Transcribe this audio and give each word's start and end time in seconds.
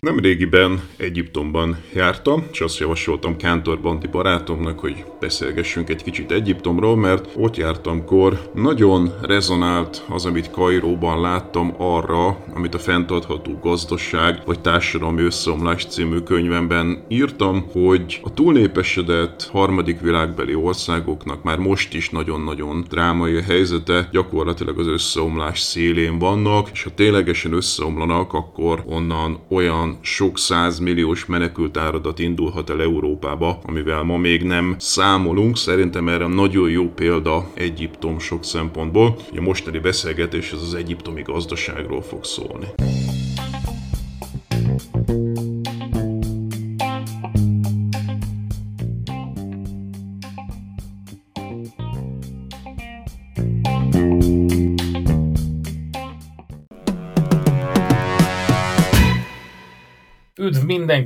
Nem 0.00 0.18
régiben 0.18 0.80
Egyiptomban 0.96 1.76
jártam, 1.94 2.44
és 2.52 2.60
azt 2.60 2.78
javasoltam 2.78 3.36
Kántor 3.36 3.80
Banti 3.80 4.06
barátomnak, 4.06 4.78
hogy 4.78 5.04
beszélgessünk 5.20 5.88
egy 5.88 6.02
kicsit 6.02 6.32
Egyiptomról, 6.32 6.96
mert 6.96 7.28
ott 7.36 7.56
jártamkor 7.56 8.50
nagyon 8.54 9.12
rezonált 9.22 10.04
az, 10.08 10.26
amit 10.26 10.50
Kairóban 10.50 11.20
láttam 11.20 11.74
arra, 11.76 12.44
amit 12.54 12.74
a 12.74 12.78
fenntartható 12.78 13.58
gazdaság 13.62 14.42
vagy 14.46 14.60
társadalmi 14.60 15.22
összeomlás 15.22 15.86
című 15.86 16.18
könyvemben 16.18 17.04
írtam, 17.08 17.64
hogy 17.72 18.20
a 18.22 18.34
túlnépesedett 18.34 19.48
harmadik 19.52 20.00
világbeli 20.00 20.54
országoknak 20.54 21.42
már 21.42 21.58
most 21.58 21.94
is 21.94 22.10
nagyon-nagyon 22.10 22.84
drámai 22.88 23.36
a 23.36 23.42
helyzete, 23.42 24.08
gyakorlatilag 24.12 24.78
az 24.78 24.86
összeomlás 24.86 25.60
szélén 25.60 26.18
vannak, 26.18 26.68
és 26.72 26.82
ha 26.82 26.94
ténylegesen 26.94 27.52
összeomlanak, 27.52 28.32
akkor 28.32 28.82
onnan 28.86 29.38
olyan 29.48 29.87
sok 30.00 30.38
százmilliós 30.38 31.26
menekült 31.26 31.76
áradat 31.76 32.18
indulhat 32.18 32.70
el 32.70 32.82
Európába, 32.82 33.58
amivel 33.62 34.02
ma 34.02 34.16
még 34.16 34.42
nem 34.42 34.74
számolunk. 34.78 35.56
Szerintem 35.56 36.08
erre 36.08 36.26
nagyon 36.26 36.70
jó 36.70 36.88
példa 36.88 37.50
Egyiptom 37.54 38.18
sok 38.18 38.44
szempontból. 38.44 39.16
A 39.36 39.40
mostani 39.40 39.78
beszélgetés 39.78 40.52
az 40.52 40.62
az 40.62 40.74
egyiptomi 40.74 41.22
gazdaságról 41.22 42.02
fog 42.02 42.24
szólni. 42.24 42.66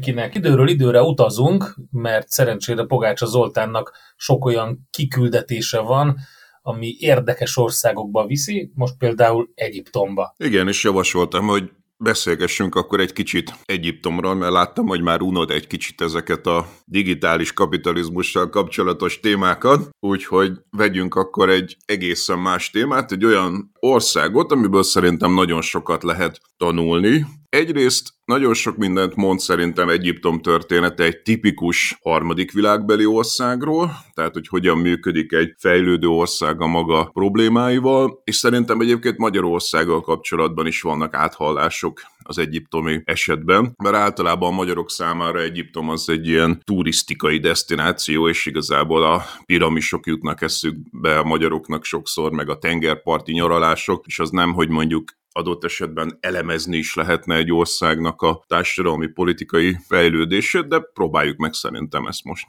Mindenkinek! 0.06 0.34
Időről 0.34 0.68
időre 0.68 1.02
utazunk, 1.02 1.74
mert 1.90 2.28
szerencsére 2.28 2.84
Pogácsa 2.84 3.26
Zoltánnak 3.26 3.92
sok 4.16 4.44
olyan 4.44 4.88
kiküldetése 4.90 5.80
van, 5.80 6.16
ami 6.62 6.96
érdekes 6.98 7.56
országokba 7.56 8.26
viszi, 8.26 8.72
most 8.74 8.94
például 8.98 9.50
Egyiptomba. 9.54 10.34
Igen, 10.38 10.68
és 10.68 10.84
javasoltam, 10.84 11.46
hogy 11.46 11.70
beszélgessünk 11.96 12.74
akkor 12.74 13.00
egy 13.00 13.12
kicsit 13.12 13.54
Egyiptomról, 13.64 14.34
mert 14.34 14.52
láttam, 14.52 14.86
hogy 14.86 15.00
már 15.00 15.20
unod 15.20 15.50
egy 15.50 15.66
kicsit 15.66 16.00
ezeket 16.00 16.46
a 16.46 16.66
digitális 16.84 17.52
kapitalizmussal 17.52 18.48
kapcsolatos 18.48 19.20
témákat, 19.20 19.88
úgyhogy 20.00 20.52
vegyünk 20.70 21.14
akkor 21.14 21.48
egy 21.50 21.76
egészen 21.84 22.38
más 22.38 22.70
témát, 22.70 23.12
egy 23.12 23.24
olyan 23.24 23.71
országot, 23.86 24.52
amiből 24.52 24.82
szerintem 24.82 25.34
nagyon 25.34 25.60
sokat 25.60 26.02
lehet 26.02 26.40
tanulni, 26.56 27.26
Egyrészt 27.56 28.14
nagyon 28.24 28.54
sok 28.54 28.76
mindent 28.76 29.14
mond 29.16 29.40
szerintem 29.40 29.88
Egyiptom 29.88 30.40
története 30.40 31.04
egy 31.04 31.22
tipikus 31.22 31.98
harmadik 32.02 32.52
világbeli 32.52 33.04
országról, 33.06 33.90
tehát 34.14 34.32
hogy 34.32 34.48
hogyan 34.48 34.78
működik 34.78 35.32
egy 35.32 35.54
fejlődő 35.58 36.06
ország 36.06 36.60
a 36.60 36.66
maga 36.66 37.04
problémáival, 37.04 38.20
és 38.24 38.36
szerintem 38.36 38.80
egyébként 38.80 39.18
Magyarországgal 39.18 40.00
kapcsolatban 40.00 40.66
is 40.66 40.82
vannak 40.82 41.14
áthallások 41.14 42.00
az 42.22 42.38
egyiptomi 42.38 43.00
esetben, 43.04 43.74
mert 43.82 43.96
általában 43.96 44.52
a 44.52 44.56
magyarok 44.56 44.90
számára 44.90 45.40
Egyiptom 45.40 45.88
az 45.88 46.08
egy 46.08 46.26
ilyen 46.26 46.60
turisztikai 46.64 47.38
destináció, 47.38 48.28
és 48.28 48.46
igazából 48.46 49.02
a 49.02 49.22
piramisok 49.44 50.06
jutnak 50.06 50.42
eszükbe 50.42 51.18
a 51.18 51.24
magyaroknak 51.24 51.84
sokszor, 51.84 52.32
meg 52.32 52.48
a 52.48 52.58
tengerparti 52.58 53.32
nyaralások, 53.32 54.06
és 54.06 54.18
az 54.18 54.30
nem, 54.30 54.52
hogy 54.52 54.68
mondjuk 54.68 55.20
adott 55.32 55.64
esetben 55.64 56.18
elemezni 56.20 56.76
is 56.76 56.94
lehetne 56.94 57.36
egy 57.36 57.52
országnak 57.52 58.22
a 58.22 58.44
társadalmi 58.46 59.06
politikai 59.06 59.76
fejlődését, 59.86 60.68
de 60.68 60.78
próbáljuk 60.92 61.36
meg 61.36 61.52
szerintem 61.52 62.06
ezt 62.06 62.24
most. 62.24 62.46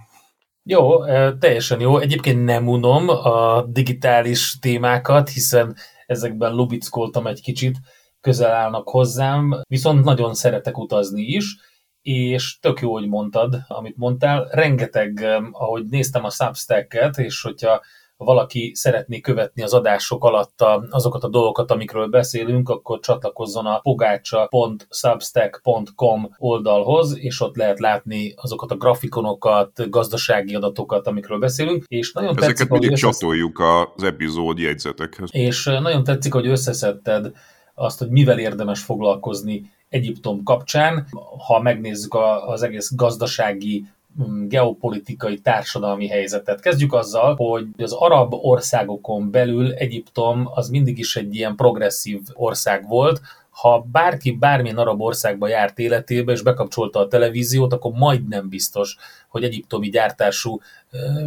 Jó, 0.64 1.06
teljesen 1.40 1.80
jó. 1.80 1.98
Egyébként 1.98 2.46
nem 2.46 2.68
unom 2.68 3.10
a 3.10 3.66
digitális 3.68 4.60
témákat, 4.60 5.30
hiszen 5.30 5.76
ezekben 6.06 6.54
lubickoltam 6.54 7.28
egy 7.28 7.42
kicsit, 7.42 7.78
közel 8.24 8.52
állnak 8.52 8.90
hozzám, 8.90 9.62
viszont 9.68 10.04
nagyon 10.04 10.34
szeretek 10.34 10.78
utazni 10.78 11.22
is, 11.22 11.58
és 12.02 12.60
tök 12.60 12.80
jó, 12.80 12.92
hogy 12.92 13.08
mondtad, 13.08 13.56
amit 13.68 13.98
mondtál. 13.98 14.48
Rengeteg, 14.52 15.26
ahogy 15.52 15.86
néztem 15.86 16.24
a 16.24 16.30
Substack-et, 16.30 17.18
és 17.18 17.42
hogyha 17.42 17.82
valaki 18.18 18.72
szeretné 18.76 19.20
követni 19.20 19.62
az 19.62 19.74
adások 19.74 20.24
alatt 20.24 20.62
azokat 20.90 21.24
a 21.24 21.30
dolgokat, 21.30 21.72
amikről 21.72 22.08
beszélünk, 22.08 22.70
akkor 22.70 23.00
csatlakozzon 23.00 23.66
a 23.66 23.80
pogácsa.substack.com 23.80 26.30
oldalhoz, 26.38 27.18
és 27.18 27.42
ott 27.42 27.56
lehet 27.56 27.80
látni 27.80 28.34
azokat 28.36 28.72
a 28.72 28.76
grafikonokat, 28.76 29.90
gazdasági 29.90 30.56
adatokat, 30.56 31.08
amikről 31.08 31.40
beszélünk. 31.40 31.84
És 31.88 32.14
nagyon 32.14 32.30
Ezeket 32.30 32.50
tetszik, 32.50 32.70
mindig 32.70 32.90
hogy 32.90 33.00
csatoljuk 33.00 33.62
az 33.96 34.04
epizód 34.04 34.58
jegyzetekhez. 34.58 35.30
És 35.32 35.64
nagyon 35.64 36.04
tetszik, 36.04 36.34
hogy 36.34 36.48
összeszedted 36.48 37.32
azt, 37.76 38.00
hogy 38.00 38.10
mivel 38.10 38.40
érdemes 38.40 38.82
foglalkozni 38.82 39.72
Egyiptom 39.90 40.44
kapcsán. 40.44 41.08
Ha 41.48 41.62
megnézzük 41.62 42.16
az 42.46 42.64
egész 42.64 42.96
gazdasági 42.96 43.86
Mm, 44.22 44.48
geopolitikai, 44.48 45.40
társadalmi 45.40 46.08
helyzetet. 46.08 46.62
Kezdjük 46.62 46.94
azzal, 46.94 47.36
hogy 47.36 47.68
az 47.78 47.94
arab 47.94 48.34
országokon 48.34 49.32
belül 49.32 49.74
Egyiptom 49.74 50.50
az 50.54 50.70
mindig 50.70 50.98
is 50.98 51.16
egy 51.16 51.36
ilyen 51.36 51.56
progresszív 51.56 52.20
ország 52.34 52.88
volt, 52.88 53.22
ha 53.50 53.86
bárki 53.92 54.32
bármilyen 54.32 54.78
arab 54.78 55.02
országba 55.02 55.48
járt 55.48 55.80
életébe, 55.80 56.32
és 56.32 56.42
bekapcsolta 56.42 57.00
a 57.00 57.08
televíziót, 57.08 57.74
akkor 57.74 57.92
majdnem 57.92 58.50
biztos, 58.50 58.98
hogy 59.28 59.44
egyiptomi 59.44 59.90
gyártású 59.90 60.60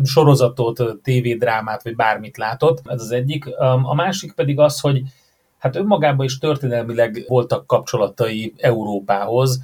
sorozatot, 0.05 0.83
tévédrámát, 1.03 1.83
vagy 1.83 1.97
bármit 1.97 2.37
látott. 2.37 2.81
Ez 2.85 3.01
az 3.01 3.11
egyik. 3.11 3.47
A 3.83 3.95
másik 3.95 4.33
pedig 4.33 4.59
az, 4.59 4.81
hogy 4.81 5.03
hát 5.59 5.77
önmagában 5.77 6.25
is 6.25 6.39
történelmileg 6.39 7.25
voltak 7.29 7.67
kapcsolatai 7.67 8.55
Európához, 8.57 9.61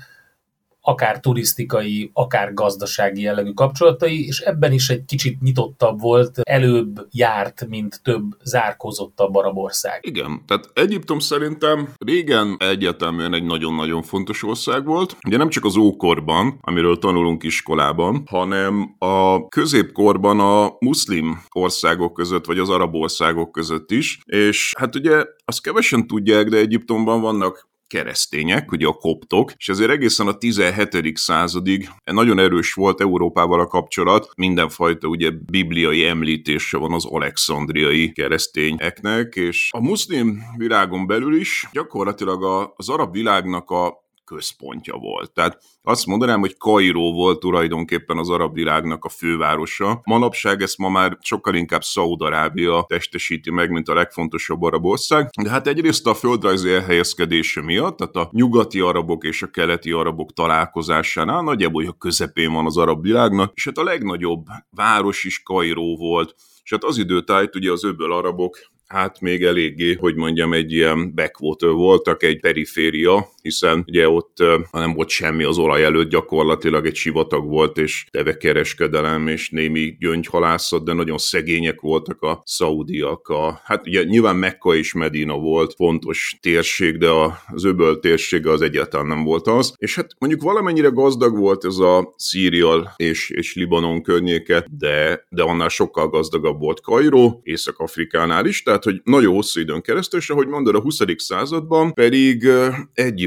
akár 0.84 1.20
turisztikai, 1.20 2.10
akár 2.12 2.54
gazdasági 2.54 3.22
jellegű 3.22 3.50
kapcsolatai, 3.50 4.26
és 4.26 4.38
ebben 4.38 4.72
is 4.72 4.88
egy 4.88 5.04
kicsit 5.04 5.40
nyitottabb 5.40 6.00
volt, 6.00 6.38
előbb 6.42 7.06
járt, 7.10 7.66
mint 7.68 8.00
több 8.02 8.22
zárkózottabb 8.44 9.34
arab 9.34 9.58
ország. 9.58 9.98
Igen, 10.02 10.42
tehát 10.46 10.70
Egyiptom 10.74 11.18
szerintem 11.18 11.88
régen 11.98 12.56
egyértelműen 12.58 13.34
egy 13.34 13.44
nagyon-nagyon 13.44 14.02
fontos 14.02 14.42
ország 14.42 14.84
volt. 14.84 15.16
Ugye 15.26 15.36
nem 15.36 15.48
csak 15.48 15.64
az 15.64 15.76
ókorban, 15.76 16.58
amiről 16.60 16.98
tanulunk 16.98 17.42
iskolában, 17.42 18.22
hanem 18.26 18.94
a 18.98 19.48
középkorban 19.48 20.40
a 20.40 20.76
muszlim 20.78 21.42
országok 21.52 22.12
között, 22.12 22.46
vagy 22.46 22.58
az 22.58 22.68
arab 22.68 22.94
országok 22.94 23.52
között 23.52 23.90
is, 23.90 24.18
és 24.24 24.72
hát 24.78 24.94
ugye 24.94 25.24
azt 25.44 25.62
kevesen 25.62 26.06
tudják, 26.06 26.48
de 26.48 26.56
Egyiptomban 26.56 27.20
vannak 27.20 27.70
keresztények, 27.92 28.72
ugye 28.72 28.86
a 28.86 28.92
koptok, 28.92 29.52
és 29.56 29.68
ezért 29.68 29.90
egészen 29.90 30.26
a 30.26 30.38
17. 30.38 31.16
századig 31.16 31.88
nagyon 32.04 32.38
erős 32.38 32.72
volt 32.72 33.00
Európával 33.00 33.60
a 33.60 33.66
kapcsolat, 33.66 34.30
mindenfajta 34.36 35.08
ugye 35.08 35.30
bibliai 35.30 36.04
említése 36.04 36.76
van 36.78 36.92
az 36.92 37.06
alexandriai 37.06 38.12
keresztényeknek, 38.12 39.34
és 39.34 39.68
a 39.72 39.80
muszlim 39.80 40.42
világon 40.56 41.06
belül 41.06 41.34
is 41.34 41.68
gyakorlatilag 41.72 42.72
az 42.76 42.88
arab 42.88 43.12
világnak 43.12 43.70
a 43.70 44.01
központja 44.34 44.96
volt. 44.96 45.32
Tehát 45.32 45.58
azt 45.82 46.06
mondanám, 46.06 46.40
hogy 46.40 46.56
Kairó 46.56 47.12
volt 47.12 47.40
tulajdonképpen 47.40 48.18
az 48.18 48.30
arab 48.30 48.54
világnak 48.54 49.04
a 49.04 49.08
fővárosa. 49.08 50.00
Manapság 50.04 50.62
ezt 50.62 50.78
ma 50.78 50.88
már 50.88 51.18
sokkal 51.20 51.54
inkább 51.54 51.82
Szaúd-Arábia 51.82 52.84
testesíti 52.88 53.50
meg, 53.50 53.70
mint 53.70 53.88
a 53.88 53.94
legfontosabb 53.94 54.62
arab 54.62 54.84
ország. 54.84 55.28
De 55.42 55.50
hát 55.50 55.66
egyrészt 55.66 56.06
a 56.06 56.14
földrajzi 56.14 56.72
elhelyezkedése 56.72 57.62
miatt, 57.62 57.96
tehát 57.96 58.16
a 58.16 58.28
nyugati 58.32 58.80
arabok 58.80 59.24
és 59.24 59.42
a 59.42 59.46
keleti 59.50 59.90
arabok 59.90 60.32
találkozásánál 60.32 61.42
nagyjából 61.42 61.86
a 61.86 61.92
közepén 61.92 62.52
van 62.52 62.66
az 62.66 62.76
arab 62.76 63.02
világnak, 63.02 63.52
és 63.54 63.64
hát 63.64 63.78
a 63.78 63.82
legnagyobb 63.82 64.46
város 64.70 65.24
is 65.24 65.42
Kairó 65.42 65.96
volt, 65.96 66.34
és 66.64 66.70
hát 66.70 66.84
az 66.84 66.98
időtájt 66.98 67.56
ugye 67.56 67.72
az 67.72 67.84
öböl 67.84 68.12
arabok 68.12 68.58
hát 68.92 69.20
még 69.20 69.44
eléggé, 69.44 69.94
hogy 69.94 70.14
mondjam, 70.14 70.52
egy 70.52 70.72
ilyen 70.72 71.14
backwater 71.14 71.70
voltak, 71.70 72.22
egy 72.22 72.40
periféria, 72.40 73.28
hiszen 73.42 73.84
ugye 73.86 74.08
ott 74.08 74.36
nem 74.70 74.92
volt 74.92 75.08
semmi 75.08 75.44
az 75.44 75.58
olaj 75.58 75.84
előtt, 75.84 76.10
gyakorlatilag 76.10 76.86
egy 76.86 76.94
sivatag 76.94 77.48
volt, 77.48 77.78
és 77.78 78.06
tevekereskedelem, 78.10 79.28
és 79.28 79.50
némi 79.50 79.96
gyöngyhalászat, 79.98 80.84
de 80.84 80.92
nagyon 80.92 81.18
szegények 81.18 81.80
voltak 81.80 82.22
a 82.22 82.42
szaudiak. 82.44 83.28
A, 83.28 83.60
hát 83.64 83.86
ugye 83.86 84.02
nyilván 84.02 84.36
Mekka 84.36 84.74
és 84.74 84.92
Medina 84.92 85.36
volt 85.38 85.74
fontos 85.74 86.36
térség, 86.40 86.96
de 86.98 87.10
az 87.52 87.64
öböl 87.64 88.00
térsége 88.00 88.50
az 88.50 88.60
egyáltalán 88.60 89.06
nem 89.06 89.24
volt 89.24 89.46
az. 89.46 89.74
És 89.76 89.94
hát 89.94 90.10
mondjuk 90.18 90.42
valamennyire 90.42 90.88
gazdag 90.88 91.38
volt 91.38 91.64
ez 91.64 91.78
a 91.78 92.14
Szíria 92.16 92.94
és, 92.96 93.30
és 93.30 93.54
Libanon 93.54 94.02
környéke, 94.02 94.66
de, 94.78 95.26
de 95.28 95.42
annál 95.42 95.68
sokkal 95.68 96.08
gazdagabb 96.08 96.60
volt 96.60 96.80
Kairó, 96.80 97.40
Észak-Afrikánál 97.42 98.46
is, 98.46 98.62
tehát 98.62 98.84
hogy 98.84 99.00
nagyon 99.04 99.34
hosszú 99.34 99.60
időn 99.60 99.82
keresztül, 99.82 100.20
és 100.20 100.30
ahogy 100.30 100.46
mondod, 100.46 100.74
a 100.74 100.80
20. 100.80 101.00
században 101.16 101.92
pedig 101.92 102.48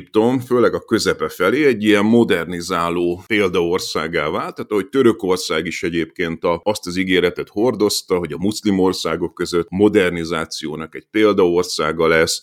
Egyiptom, 0.06 0.40
főleg 0.40 0.74
a 0.74 0.80
közepe 0.80 1.30
felé 1.30 1.66
egy 1.66 1.84
ilyen 1.84 2.06
modernizáló 2.06 3.24
példaországá 3.28 4.30
vált, 4.30 4.56
tehát 4.56 4.72
ahogy 4.72 4.90
Törökország 4.90 5.66
is 5.66 5.84
egyébként 5.84 6.44
a, 6.44 6.60
azt 6.64 6.88
az 6.88 6.98
ígéretet 6.98 7.50
hordozta, 7.50 8.18
hogy 8.18 8.34
a 8.34 8.38
muszlim 8.38 8.80
országok 8.80 9.34
között 9.34 9.68
modernizációnak 9.70 10.96
egy 10.96 11.08
példaországa 11.12 12.08
lesz, 12.08 12.42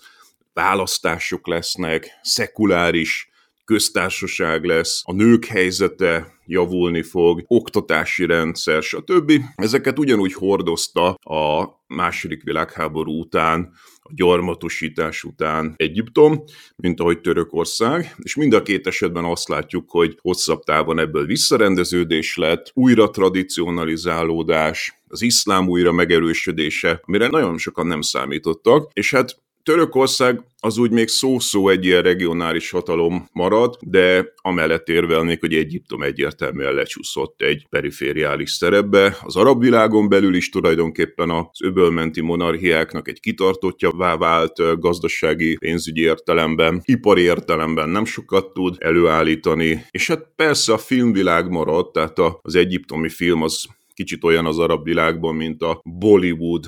választások 0.53 1.47
lesznek, 1.47 2.11
szekuláris 2.23 3.31
köztársaság 3.65 4.65
lesz, 4.65 5.03
a 5.05 5.13
nők 5.13 5.45
helyzete 5.45 6.39
javulni 6.47 7.03
fog, 7.03 7.45
oktatási 7.47 8.27
rendszer, 8.27 8.83
stb. 8.83 9.33
Ezeket 9.55 9.99
ugyanúgy 9.99 10.33
hordozta 10.33 11.11
a 11.13 11.69
második 11.87 12.43
világháború 12.43 13.21
után, 13.21 13.73
a 14.03 14.11
gyarmatosítás 14.15 15.25
után 15.25 15.75
Egyiptom, 15.77 16.45
mint 16.77 17.01
ahogy 17.01 17.21
Törökország, 17.21 18.15
és 18.19 18.35
mind 18.35 18.53
a 18.53 18.63
két 18.63 18.87
esetben 18.87 19.25
azt 19.25 19.49
látjuk, 19.49 19.91
hogy 19.91 20.19
hosszabb 20.21 20.63
távon 20.63 20.99
ebből 20.99 21.27
visszarendeződés 21.27 22.37
lett, 22.37 22.71
újra 22.75 23.11
tradicionalizálódás, 23.11 25.01
az 25.09 25.23
iszlám 25.23 25.69
újra 25.69 25.93
megerősödése, 25.93 27.01
amire 27.05 27.29
nagyon 27.29 27.59
sokan 27.59 27.87
nem 27.87 28.01
számítottak, 28.01 28.91
és 28.93 29.11
hát 29.11 29.37
Törökország 29.63 30.41
az 30.61 30.79
úgy 30.79 30.91
még 30.91 31.09
szó-szó 31.09 31.69
egy 31.69 31.85
ilyen 31.85 32.03
regionális 32.03 32.71
hatalom 32.71 33.29
marad, 33.33 33.77
de 33.81 34.33
amellett 34.37 34.89
érvelnék, 34.89 35.41
hogy 35.41 35.55
Egyiptom 35.55 36.03
egyértelműen 36.03 36.75
lecsúszott 36.75 37.43
egy 37.43 37.67
perifériális 37.69 38.51
szerepbe. 38.51 39.17
Az 39.23 39.37
arab 39.37 39.61
világon 39.61 40.09
belül 40.09 40.35
is 40.35 40.49
tulajdonképpen 40.49 41.31
az 41.31 41.63
öbölmenti 41.63 42.21
monarchiáknak 42.21 43.09
egy 43.09 43.21
kitartottja 43.21 43.91
vált 44.19 44.79
gazdasági 44.81 45.57
pénzügyi 45.57 46.01
értelemben, 46.01 46.81
ipari 46.85 47.23
értelemben 47.23 47.89
nem 47.89 48.05
sokat 48.05 48.53
tud 48.53 48.77
előállítani, 48.79 49.85
és 49.91 50.07
hát 50.07 50.33
persze 50.37 50.73
a 50.73 50.79
filmvilág 50.79 51.51
maradt, 51.51 51.93
tehát 51.93 52.19
az 52.43 52.55
egyiptomi 52.55 53.09
film 53.09 53.43
az 53.43 53.67
kicsit 53.95 54.25
olyan 54.25 54.47
az 54.47 54.59
arab 54.59 54.85
világban, 54.85 55.35
mint 55.35 55.63
a 55.63 55.81
Bollywood 55.85 56.65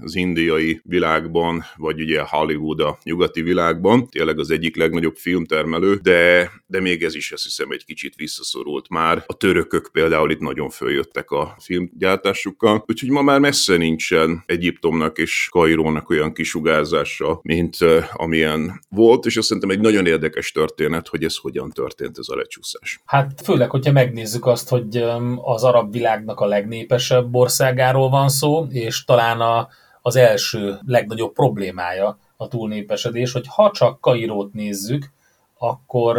az 0.00 0.14
indiai 0.14 0.80
világban, 0.84 1.64
vagy 1.76 2.00
ugye 2.00 2.22
Hollywood 2.26 2.80
a 2.80 2.98
nyugati 3.02 3.42
világban. 3.42 4.08
Tényleg 4.08 4.38
az 4.38 4.50
egyik 4.50 4.76
legnagyobb 4.76 5.16
filmtermelő, 5.16 5.94
de, 6.02 6.50
de 6.66 6.80
még 6.80 7.02
ez 7.02 7.14
is 7.14 7.32
azt 7.32 7.42
hiszem 7.42 7.70
egy 7.70 7.84
kicsit 7.84 8.14
visszaszorult 8.14 8.88
már. 8.88 9.24
A 9.26 9.36
törökök 9.36 9.88
például 9.92 10.30
itt 10.30 10.40
nagyon 10.40 10.70
följöttek 10.70 11.30
a 11.30 11.56
filmgyártásukkal, 11.58 12.84
úgyhogy 12.86 13.10
ma 13.10 13.22
már 13.22 13.40
messze 13.40 13.76
nincsen 13.76 14.42
Egyiptomnak 14.46 15.18
és 15.18 15.48
Kairónak 15.50 16.10
olyan 16.10 16.32
kisugárzása, 16.32 17.40
mint 17.42 17.76
amilyen 18.12 18.80
volt, 18.88 19.26
és 19.26 19.36
azt 19.36 19.46
szerintem 19.46 19.70
egy 19.70 19.80
nagyon 19.80 20.06
érdekes 20.06 20.52
történet, 20.52 21.08
hogy 21.08 21.24
ez 21.24 21.36
hogyan 21.36 21.70
történt 21.70 22.18
ez 22.18 22.28
a 22.28 22.36
lecsúszás. 22.36 23.00
Hát 23.04 23.40
főleg, 23.44 23.70
hogyha 23.70 23.92
megnézzük 23.92 24.46
azt, 24.46 24.68
hogy 24.68 24.96
az 25.42 25.64
arab 25.64 25.92
világnak 25.92 26.40
a 26.40 26.46
legnépesebb 26.52 27.34
országáról 27.34 28.08
van 28.08 28.28
szó, 28.28 28.66
és 28.70 29.04
talán 29.04 29.40
a, 29.40 29.68
az 30.02 30.16
első 30.16 30.78
legnagyobb 30.86 31.32
problémája 31.32 32.18
a 32.36 32.48
túlnépesedés, 32.48 33.32
hogy 33.32 33.46
ha 33.48 33.70
csak 33.70 34.00
Kairót 34.00 34.52
nézzük, 34.52 35.12
akkor 35.58 36.16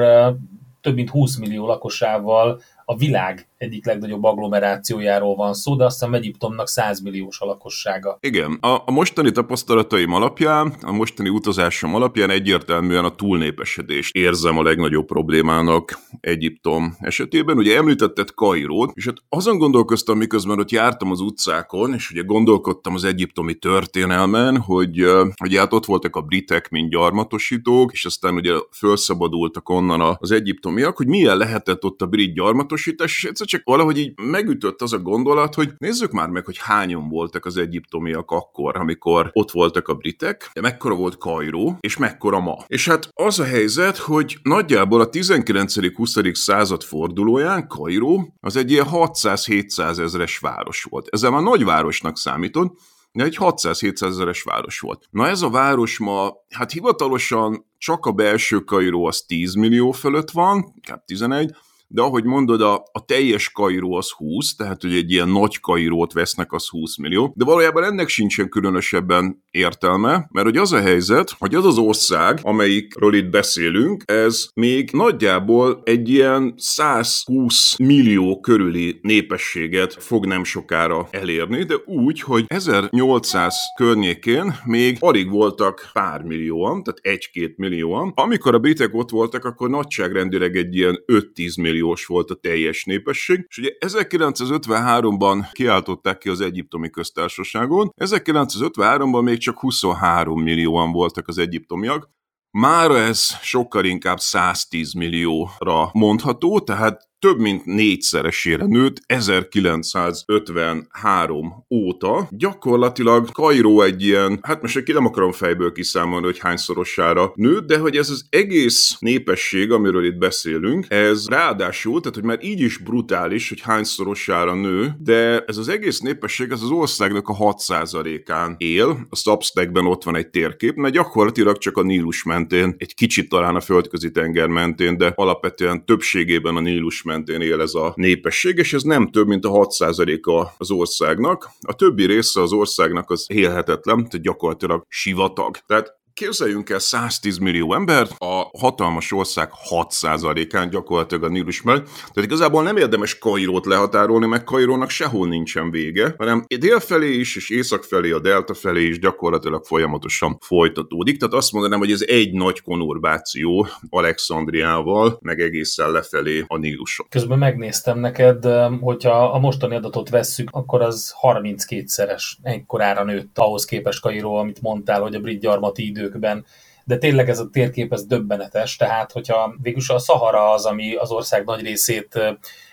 több 0.82 0.96
mint 0.96 1.10
20 1.10 1.38
millió 1.38 1.66
lakosával 1.66 2.62
a 2.86 2.96
világ 2.96 3.48
egyik 3.64 3.86
legnagyobb 3.86 4.24
agglomerációjáról 4.24 5.36
van 5.36 5.54
szó, 5.54 5.76
de 5.76 5.86
azt 5.86 6.02
Egyiptomnak 6.12 6.68
100 6.68 7.02
milliós 7.02 7.40
a 7.40 7.46
lakossága. 7.46 8.18
Igen, 8.20 8.58
a, 8.62 8.82
a 8.86 8.92
mostani 8.92 9.32
tapasztalataim 9.32 10.14
alapján, 10.14 10.74
a 10.82 10.92
mostani 10.92 11.30
utazásom 11.30 11.96
alapján 11.96 12.30
egyértelműen 12.30 13.04
a 13.04 13.16
túlnépesedést 13.16 14.16
érzem 14.16 14.58
a 14.58 14.64
legnagyobb 14.64 15.06
problémának 15.06 16.00
Egyiptom 16.20 16.96
esetében. 17.00 17.58
Ugye 17.58 17.78
említetted 17.78 18.34
Kairót, 18.34 18.92
és 18.94 19.06
hát 19.06 19.16
azon 19.30 19.58
gondolkoztam, 19.58 20.18
miközben 20.18 20.60
ott 20.60 20.72
jártam 20.72 21.12
az 21.12 21.20
utcákon, 21.20 21.94
és 21.94 22.12
ugye 22.12 22.22
gondolkodtam 22.22 22.94
az 22.94 23.04
egyiptomi 23.04 23.54
történelmen, 23.54 24.58
hogy, 24.58 25.06
hogy 25.36 25.56
hát 25.56 25.74
ott 25.74 25.86
voltak 25.86 26.16
a 26.16 26.22
britek, 26.22 26.70
mint 26.70 26.90
gyarmatosítók, 26.90 27.92
és 27.92 28.06
aztán 28.06 28.34
ugye 28.34 28.54
felszabadultak 28.72 29.70
onnan 29.70 30.18
az 30.20 30.32
egyiptomiak, 30.32 30.98
hogy 30.98 31.08
milyen 31.08 31.38
lehetett 31.38 31.84
ott 31.84 32.02
a 32.02 32.06
brit 32.06 32.34
gyarmatosítás, 32.34 33.16
és 33.16 33.24
egyszer 33.24 33.48
csak 33.54 33.62
valahogy 33.66 33.98
így 33.98 34.14
megütött 34.22 34.82
az 34.82 34.94
a 34.94 35.00
gondolat, 35.00 35.56
hogy 35.56 35.74
nézzük 35.78 36.12
már 36.12 36.30
meg, 36.30 36.46
hogy 36.46 36.58
hányan 36.58 37.10
voltak 37.10 37.46
az 37.46 37.58
egyiptomiak 37.58 38.32
akkor, 38.32 38.78
amikor 38.78 39.30
ott 39.34 39.52
voltak 39.52 39.88
a 39.88 39.94
britek, 39.94 40.50
de 40.54 40.62
mekkora 40.62 40.96
volt 40.96 41.18
Kairó, 41.18 41.78
és 41.80 41.98
mekkora 41.98 42.40
ma. 42.40 42.58
És 42.68 42.88
hát 42.88 43.10
az 43.14 43.40
a 43.40 43.44
helyzet, 43.44 43.98
hogy 43.98 44.38
nagyjából 44.44 45.02
a 45.02 45.10
19.-20. 45.10 46.34
század 46.34 46.84
fordulóján 46.84 47.68
Kairó 47.68 48.34
az 48.40 48.56
egy 48.56 48.72
ilyen 48.72 48.88
600-700 48.92 50.00
ezres 50.00 50.38
város 50.38 50.84
volt. 50.84 51.08
Ezzel 51.10 51.32
már 51.32 51.42
nagyvárosnak 51.42 52.18
számított, 52.18 52.78
de 53.12 53.24
egy 53.24 53.38
600-700 53.40 54.04
ezeres 54.06 54.42
város 54.42 54.80
volt. 54.80 55.08
Na 55.12 55.28
ez 55.28 55.42
a 55.42 55.50
város 55.50 55.98
ma, 55.98 56.32
hát 56.50 56.72
hivatalosan 56.72 57.66
csak 57.78 58.06
a 58.06 58.12
belső 58.12 58.60
Kairó 58.60 59.06
az 59.06 59.22
10 59.22 59.54
millió 59.54 59.92
fölött 59.92 60.32
van, 60.32 60.62
kb. 60.64 61.00
11, 61.06 61.56
de 61.94 62.02
ahogy 62.02 62.24
mondod, 62.24 62.62
a, 62.62 62.74
a 62.92 63.06
teljes 63.06 63.52
kairó 63.52 63.96
az 63.96 64.10
20, 64.12 64.56
tehát 64.56 64.82
hogy 64.82 64.96
egy 64.96 65.12
ilyen 65.12 65.30
nagy 65.30 65.60
kairót 65.60 66.14
vesznek, 66.14 66.52
az 66.52 66.68
20 66.68 66.98
millió, 66.98 67.34
de 67.36 67.46
valójában 67.46 67.84
ennek 67.84 68.08
sincsen 68.08 68.50
különösebben 68.50 69.44
értelme, 69.52 70.28
mert 70.32 70.46
hogy 70.46 70.58
az 70.58 70.72
a 70.72 70.80
helyzet, 70.80 71.36
hogy 71.38 71.56
az 71.56 71.66
az 71.66 71.78
ország, 71.78 72.40
amelyikről 72.42 73.14
itt 73.14 73.30
beszélünk, 73.30 74.04
ez 74.06 74.48
még 74.54 74.90
nagyjából 74.92 75.82
egy 75.84 76.10
ilyen 76.10 76.54
120 76.58 77.78
millió 77.78 78.40
körüli 78.40 79.00
népességet 79.02 79.94
fog 79.94 80.26
nem 80.26 80.44
sokára 80.44 81.08
elérni, 81.12 81.64
de 81.64 81.76
úgy, 81.86 82.22
hogy 82.22 82.46
1800 82.48 83.56
környékén 83.78 84.56
még 84.66 84.98
alig 85.00 85.30
voltak 85.30 85.90
pár 85.94 86.22
millióan, 86.22 86.84
tehát 86.84 87.00
egy-két 87.02 87.58
millióan. 87.58 88.12
Amikor 88.16 88.54
a 88.54 88.60
britek 88.60 88.94
ott 88.94 89.10
voltak, 89.10 89.46
akkor 89.46 89.70
nagyságrendileg 89.70 90.56
egy 90.56 90.76
ilyen 90.76 91.04
5-10 91.08 91.62
millió 91.62 91.83
milliós 91.84 92.06
volt 92.06 92.30
a 92.30 92.36
teljes 92.36 92.84
népesség, 92.84 93.46
és 93.48 93.58
ugye 93.58 93.70
1953-ban 93.80 95.46
kiáltották 95.52 96.18
ki 96.18 96.30
az 96.30 96.42
egyiptomi 96.42 96.90
köztársaságon, 96.90 97.94
1953-ban 97.96 99.24
még 99.24 99.38
csak 99.38 99.60
23 99.60 100.42
millióan 100.42 100.92
voltak 100.92 101.28
az 101.28 101.38
egyiptomiak, 101.38 102.12
Mára 102.58 102.98
ez 102.98 103.20
sokkal 103.42 103.86
inkább 103.86 104.20
110 104.20 104.94
millióra 104.94 105.90
mondható, 105.94 106.60
tehát 106.60 107.10
több 107.24 107.40
mint 107.40 107.66
négyszeresére 107.66 108.66
nőtt 108.66 109.02
1953 109.06 111.66
óta. 111.70 112.28
Gyakorlatilag 112.30 113.32
Kairó 113.32 113.82
egy 113.82 114.04
ilyen, 114.04 114.40
hát 114.42 114.62
most 114.62 114.84
ki 114.84 114.92
nem 114.92 115.06
akarom 115.06 115.32
fejből 115.32 115.72
kiszámolni, 115.72 116.26
hogy 116.26 116.40
hányszorosára 116.40 117.32
nőtt, 117.36 117.68
de 117.68 117.78
hogy 117.78 117.96
ez 117.96 118.10
az 118.10 118.26
egész 118.30 118.96
népesség, 119.00 119.72
amiről 119.72 120.06
itt 120.06 120.18
beszélünk, 120.18 120.86
ez 120.90 121.28
ráadásul, 121.28 122.00
tehát 122.00 122.16
hogy 122.16 122.24
már 122.24 122.40
így 122.42 122.60
is 122.60 122.78
brutális, 122.78 123.50
hogy 123.50 123.62
hányszorosára 123.62 124.56
nő, 124.56 124.96
de 125.00 125.44
ez 125.48 125.58
az 125.58 125.68
egész 125.68 126.00
népesség, 126.00 126.52
ez 126.52 126.62
az 126.62 126.72
országnak 126.72 127.30
a 127.30 127.38
6%-án 127.38 128.56
él. 128.58 129.08
A 129.10 129.16
Substackben 129.16 129.86
ott 129.86 130.04
van 130.04 130.16
egy 130.16 130.30
térkép, 130.30 130.76
mert 130.76 130.94
gyakorlatilag 130.94 131.58
csak 131.58 131.78
a 131.78 131.84
Nílus 131.84 132.24
mentén, 132.24 132.76
egy 132.78 132.96
kicsit 132.96 133.30
talán 133.30 133.56
a 133.56 133.62
földközi 133.62 134.12
tenger 134.12 134.48
mentén, 134.48 134.98
de 134.98 135.14
alapvetően 135.16 135.86
többségében 135.86 136.56
a 136.56 136.60
Nílus 136.60 137.02
mentén 137.02 137.12
él 137.28 137.62
ez 137.62 137.74
a 137.74 137.94
népesség, 137.96 138.58
és 138.58 138.74
ez 138.74 138.84
nem 138.84 139.12
több, 139.12 139.28
mint 139.28 139.46
a 139.46 139.50
6%-a 139.50 140.48
az 140.58 140.72
országnak. 140.72 141.50
A 141.62 141.76
többi 141.76 142.06
része 142.06 142.42
az 142.42 142.52
országnak 142.52 143.10
az 143.10 143.26
élhetetlen, 143.28 143.96
tehát 143.96 144.22
gyakorlatilag 144.22 144.84
sivatag. 144.88 145.58
Tehát 145.66 146.02
Képzeljünk 146.14 146.70
el 146.70 146.80
110 146.80 147.38
millió 147.38 147.74
embert, 147.74 148.16
a 148.18 148.50
hatalmas 148.60 149.12
ország 149.12 149.50
6%-án 149.70 150.70
gyakorlatilag 150.70 151.24
a 151.24 151.28
Nílus 151.28 151.62
mellett. 151.62 151.86
Tehát 151.86 152.30
igazából 152.30 152.64
nem 152.64 152.78
érdemes 152.78 153.18
Kairót 153.18 153.66
lehatárolni, 153.66 154.26
mert 154.26 154.44
Kairónak 154.44 154.90
sehol 154.90 155.28
nincsen 155.28 155.72
vége, 155.72 156.16
hanem 156.18 156.46
dél 156.60 156.80
felé 156.80 157.14
is, 157.14 157.36
és 157.36 157.50
észak 157.50 157.84
felé, 157.84 158.12
a 158.12 158.20
delta 158.20 158.54
felé 158.54 158.88
is 158.88 159.00
gyakorlatilag 159.00 159.66
folyamatosan 159.66 160.38
folytatódik. 160.42 161.18
Tehát 161.18 161.34
azt 161.34 161.52
mondanám, 161.52 161.80
hogy 161.80 161.92
ez 161.92 162.04
egy 162.08 162.34
nagy 162.34 162.62
konurbáció 162.62 163.68
Alexandriával, 163.90 165.18
meg 165.22 165.40
egészen 165.40 165.92
lefelé 165.92 166.44
a 166.48 166.58
Níluson. 166.58 167.06
Közben 167.10 167.38
megnéztem 167.38 168.00
neked, 168.00 168.46
hogyha 168.82 169.32
a 169.32 169.40
mostani 169.40 169.76
adatot 169.76 170.10
vesszük, 170.10 170.48
akkor 170.52 170.82
az 170.82 171.16
32-szeres 171.22 172.24
egykorára 172.42 173.04
nőtt 173.04 173.38
ahhoz 173.38 173.66
képest 173.66 174.02
Kairó, 174.02 174.36
amit 174.36 174.62
mondtál, 174.62 175.02
hogy 175.02 175.16
a 175.16 175.20
brit 175.20 175.40
gyarmati 175.40 175.88
idő 175.88 176.03
időkben, 176.04 176.46
de 176.86 176.98
tényleg 176.98 177.30
ez 177.30 177.40
a 177.40 177.50
térkép 177.50 177.94
ez 177.94 178.06
döbbenetes, 178.06 178.76
tehát 178.76 179.12
hogyha 179.12 179.56
végülis 179.62 179.90
a 179.90 180.00
Szahara 180.00 180.52
az, 180.52 180.66
ami 180.66 180.96
az 180.96 181.12
ország 181.12 181.46
nagy 181.46 181.62
részét 181.62 182.20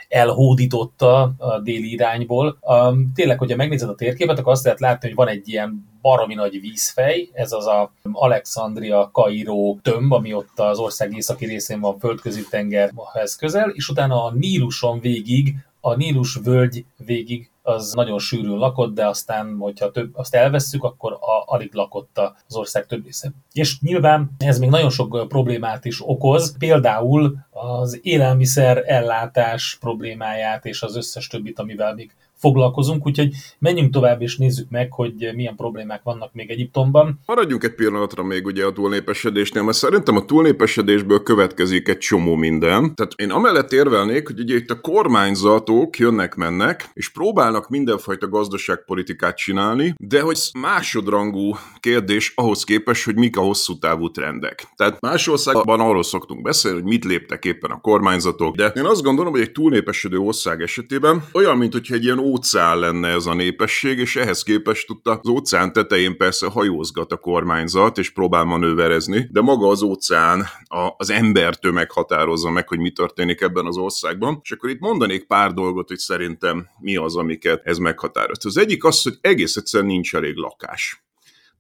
elhódította 0.08 1.32
a 1.38 1.58
déli 1.58 1.92
irányból. 1.92 2.58
Tényleg, 3.14 3.38
hogyha 3.38 3.56
megnézed 3.56 3.88
a 3.88 3.94
térképet, 3.94 4.38
akkor 4.38 4.52
azt 4.52 4.64
lehet 4.64 4.80
látni, 4.80 5.08
hogy 5.08 5.16
van 5.16 5.28
egy 5.28 5.48
ilyen 5.48 5.88
baromi 6.02 6.34
nagy 6.34 6.60
vízfej, 6.60 7.28
ez 7.32 7.52
az 7.52 7.66
a 7.66 7.92
Alexandria, 8.12 9.10
Kairó 9.12 9.78
tömb, 9.82 10.12
ami 10.12 10.34
ott 10.34 10.58
az 10.58 10.78
ország 10.78 11.16
északi 11.16 11.46
részén 11.46 11.80
van, 11.80 11.98
földközi 11.98 12.46
tengerhez 12.50 13.36
közel, 13.36 13.70
és 13.70 13.88
utána 13.88 14.24
a 14.24 14.32
Níluson 14.32 15.00
végig, 15.00 15.54
a 15.80 15.94
Nílus 15.94 16.38
völgy 16.44 16.84
végig 16.96 17.49
az 17.62 17.92
nagyon 17.92 18.18
sűrűn 18.18 18.56
lakott, 18.56 18.94
de 18.94 19.06
aztán, 19.06 19.56
hogyha 19.58 19.90
több, 19.90 20.10
azt 20.16 20.34
elvesszük, 20.34 20.84
akkor 20.84 21.12
a, 21.12 21.54
alig 21.54 21.74
lakott 21.74 22.20
az 22.46 22.56
ország 22.56 22.86
több 22.86 23.04
része. 23.04 23.32
És 23.52 23.80
nyilván 23.80 24.30
ez 24.38 24.58
még 24.58 24.70
nagyon 24.70 24.90
sok 24.90 25.28
problémát 25.28 25.84
is 25.84 26.00
okoz, 26.08 26.58
például 26.58 27.36
az 27.50 27.98
élelmiszer 28.02 28.82
ellátás 28.86 29.76
problémáját 29.80 30.64
és 30.64 30.82
az 30.82 30.96
összes 30.96 31.26
többit, 31.26 31.58
amivel 31.58 31.94
még 31.94 32.14
foglalkozunk, 32.40 33.06
úgyhogy 33.06 33.30
menjünk 33.58 33.92
tovább 33.92 34.22
és 34.22 34.36
nézzük 34.36 34.70
meg, 34.70 34.92
hogy 34.92 35.30
milyen 35.34 35.56
problémák 35.56 36.02
vannak 36.02 36.32
még 36.32 36.50
Egyiptomban. 36.50 37.20
Maradjunk 37.26 37.64
egy 37.64 37.74
pillanatra 37.74 38.22
még 38.22 38.46
ugye 38.46 38.64
a 38.64 38.72
túlnépesedésnél, 38.72 39.62
mert 39.62 39.76
szerintem 39.76 40.16
a 40.16 40.24
túlnépesedésből 40.24 41.22
következik 41.22 41.88
egy 41.88 41.98
csomó 41.98 42.34
minden. 42.34 42.94
Tehát 42.94 43.12
én 43.16 43.30
amellett 43.30 43.72
érvelnék, 43.72 44.26
hogy 44.26 44.40
ugye 44.40 44.54
itt 44.54 44.70
a 44.70 44.80
kormányzatok 44.80 45.98
jönnek-mennek, 45.98 46.90
és 46.92 47.08
próbálnak 47.08 47.68
mindenfajta 47.68 48.28
gazdaságpolitikát 48.28 49.36
csinálni, 49.36 49.94
de 49.98 50.20
hogy 50.20 50.38
másodrangú 50.60 51.56
kérdés 51.80 52.32
ahhoz 52.36 52.64
képest, 52.64 53.04
hogy 53.04 53.16
mik 53.16 53.36
a 53.36 53.40
hosszú 53.40 53.78
távú 53.78 54.10
trendek. 54.10 54.66
Tehát 54.76 55.00
más 55.00 55.28
országban 55.28 55.80
arról 55.80 56.02
szoktunk 56.02 56.42
beszélni, 56.42 56.80
hogy 56.80 56.88
mit 56.88 57.04
léptek 57.04 57.44
éppen 57.44 57.70
a 57.70 57.80
kormányzatok, 57.80 58.56
de 58.56 58.66
én 58.66 58.84
azt 58.84 59.02
gondolom, 59.02 59.32
hogy 59.32 59.40
egy 59.40 59.52
túlnépesedő 59.52 60.18
ország 60.18 60.62
esetében 60.62 61.24
olyan, 61.32 61.58
mint 61.58 61.72
hogyha 61.72 61.94
egy 61.94 62.04
ilyen 62.04 62.18
óceán 62.30 62.78
lenne 62.78 63.08
ez 63.08 63.26
a 63.26 63.34
népesség, 63.34 63.98
és 63.98 64.16
ehhez 64.16 64.42
képest 64.42 64.86
tudta 64.86 65.20
az 65.22 65.28
óceán 65.28 65.72
tetején 65.72 66.16
persze 66.16 66.46
hajózgat 66.46 67.12
a 67.12 67.16
kormányzat, 67.16 67.98
és 67.98 68.10
próbál 68.10 68.44
manőverezni, 68.44 69.28
de 69.30 69.40
maga 69.40 69.68
az 69.68 69.82
óceán 69.82 70.40
a, 70.64 70.94
az 70.96 71.10
embertömeg 71.10 71.90
határozza 71.90 72.50
meg, 72.50 72.68
hogy 72.68 72.78
mi 72.78 72.90
történik 72.90 73.40
ebben 73.40 73.66
az 73.66 73.76
országban. 73.76 74.40
És 74.42 74.52
akkor 74.52 74.70
itt 74.70 74.80
mondanék 74.80 75.26
pár 75.26 75.52
dolgot, 75.52 75.88
hogy 75.88 75.98
szerintem 75.98 76.68
mi 76.78 76.96
az, 76.96 77.16
amiket 77.16 77.60
ez 77.64 77.78
meghatároz. 77.78 78.46
Az 78.46 78.56
egyik 78.56 78.84
az, 78.84 79.02
hogy 79.02 79.18
egész 79.20 79.56
egyszerűen 79.56 79.90
nincs 79.90 80.14
elég 80.14 80.36
lakás. 80.36 81.04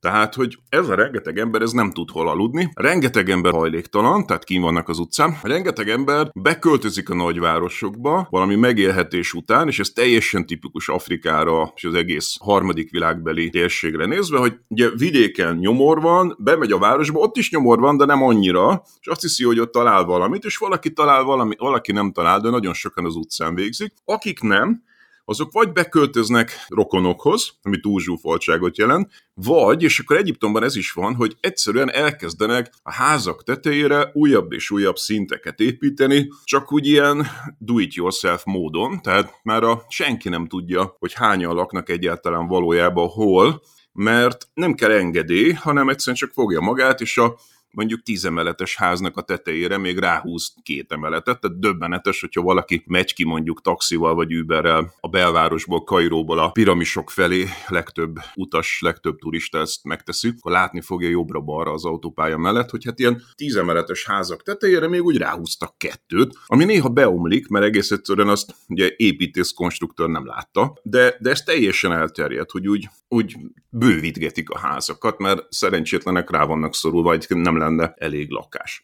Tehát, 0.00 0.34
hogy 0.34 0.58
ez 0.68 0.88
a 0.88 0.94
rengeteg 0.94 1.38
ember 1.38 1.62
ez 1.62 1.72
nem 1.72 1.90
tud 1.90 2.10
hol 2.10 2.28
aludni, 2.28 2.70
rengeteg 2.74 3.30
ember 3.30 3.52
hajléktalan, 3.52 4.26
tehát 4.26 4.44
kín 4.44 4.60
vannak 4.60 4.88
az 4.88 4.98
utcán, 4.98 5.38
rengeteg 5.42 5.88
ember 5.88 6.30
beköltözik 6.34 7.10
a 7.10 7.14
nagyvárosokba 7.14 8.26
valami 8.30 8.54
megélhetés 8.54 9.32
után, 9.32 9.68
és 9.68 9.78
ez 9.78 9.88
teljesen 9.88 10.46
tipikus 10.46 10.88
Afrikára 10.88 11.72
és 11.76 11.84
az 11.84 11.94
egész 11.94 12.36
harmadik 12.40 12.90
világbeli 12.90 13.50
térségre 13.50 14.06
nézve, 14.06 14.38
hogy 14.38 14.58
ugye 14.68 14.88
vidéken 14.90 15.56
nyomor 15.56 16.00
van, 16.00 16.36
bemegy 16.38 16.72
a 16.72 16.78
városba, 16.78 17.18
ott 17.18 17.36
is 17.36 17.50
nyomor 17.50 17.78
van, 17.78 17.96
de 17.96 18.04
nem 18.04 18.22
annyira, 18.22 18.82
és 19.00 19.06
azt 19.06 19.20
hiszi, 19.20 19.44
hogy 19.44 19.60
ott 19.60 19.72
talál 19.72 20.04
valamit, 20.04 20.44
és 20.44 20.56
valaki 20.56 20.92
talál 20.92 21.22
valami, 21.22 21.54
valaki 21.58 21.92
nem 21.92 22.12
talál, 22.12 22.40
de 22.40 22.50
nagyon 22.50 22.74
sokan 22.74 23.04
az 23.04 23.14
utcán 23.14 23.54
végzik. 23.54 23.92
Akik 24.04 24.40
nem, 24.40 24.82
azok 25.30 25.52
vagy 25.52 25.72
beköltöznek 25.72 26.52
rokonokhoz, 26.68 27.58
ami 27.62 27.80
túlzsúfoltságot 27.80 28.78
jelent, 28.78 29.10
vagy, 29.34 29.82
és 29.82 29.98
akkor 29.98 30.16
Egyiptomban 30.16 30.62
ez 30.62 30.76
is 30.76 30.92
van, 30.92 31.14
hogy 31.14 31.36
egyszerűen 31.40 31.90
elkezdenek 31.90 32.72
a 32.82 32.92
házak 32.92 33.42
tetejére 33.42 34.10
újabb 34.12 34.52
és 34.52 34.70
újabb 34.70 34.96
szinteket 34.96 35.60
építeni, 35.60 36.28
csak 36.44 36.72
úgy 36.72 36.86
ilyen 36.86 37.26
do-it-yourself 37.58 38.44
módon, 38.44 39.02
tehát 39.02 39.40
már 39.42 39.62
a 39.62 39.84
senki 39.88 40.28
nem 40.28 40.46
tudja, 40.46 40.96
hogy 40.98 41.12
hányan 41.12 41.54
laknak 41.54 41.88
egyáltalán 41.88 42.46
valójában 42.46 43.08
hol, 43.08 43.62
mert 43.92 44.48
nem 44.54 44.74
kell 44.74 44.90
engedély, 44.90 45.52
hanem 45.52 45.88
egyszerűen 45.88 46.16
csak 46.16 46.30
fogja 46.32 46.60
magát, 46.60 47.00
és 47.00 47.18
a 47.18 47.38
mondjuk 47.70 48.02
tíz 48.02 48.24
emeletes 48.24 48.76
háznak 48.76 49.16
a 49.16 49.22
tetejére 49.22 49.78
még 49.78 49.98
ráhúz 49.98 50.52
két 50.62 50.92
emeletet, 50.92 51.40
tehát 51.40 51.58
döbbenetes, 51.58 52.20
hogyha 52.20 52.42
valaki 52.42 52.84
megy 52.86 53.14
ki 53.14 53.24
mondjuk 53.24 53.60
taxival 53.60 54.14
vagy 54.14 54.34
Uberrel 54.34 54.94
a 55.00 55.08
belvárosból, 55.08 55.84
Kairóból 55.84 56.38
a 56.38 56.50
piramisok 56.50 57.10
felé, 57.10 57.46
legtöbb 57.68 58.18
utas, 58.34 58.78
legtöbb 58.80 59.18
turista 59.18 59.58
ezt 59.58 59.84
megteszi, 59.84 60.32
akkor 60.38 60.52
látni 60.52 60.80
fogja 60.80 61.08
jobbra-balra 61.08 61.72
az 61.72 61.84
autópálya 61.84 62.36
mellett, 62.36 62.70
hogy 62.70 62.84
hát 62.84 62.98
ilyen 62.98 63.22
tíz 63.34 63.56
emeletes 63.56 64.06
házak 64.06 64.42
tetejére 64.42 64.88
még 64.88 65.02
úgy 65.02 65.16
ráhúztak 65.16 65.78
kettőt, 65.78 66.38
ami 66.46 66.64
néha 66.64 66.88
beomlik, 66.88 67.48
mert 67.48 67.64
egész 67.64 67.90
egyszerűen 67.90 68.28
azt 68.28 68.54
ugye 68.68 68.90
építész 68.96 69.50
konstruktőr 69.50 70.08
nem 70.08 70.26
látta, 70.26 70.78
de, 70.82 71.16
de 71.20 71.30
ez 71.30 71.42
teljesen 71.42 71.92
elterjedt, 71.92 72.50
hogy 72.50 72.68
úgy, 72.68 72.88
úgy 73.08 73.36
bővítgetik 73.68 74.50
a 74.50 74.58
házakat, 74.58 75.18
mert 75.18 75.46
szerencsétlenek 75.52 76.30
rá 76.30 76.44
vannak 76.44 76.74
szorulva, 76.74 77.08
vagy 77.08 77.26
nem 77.28 77.56
lenne 77.60 77.94
elég 77.96 78.30
lakás. 78.30 78.82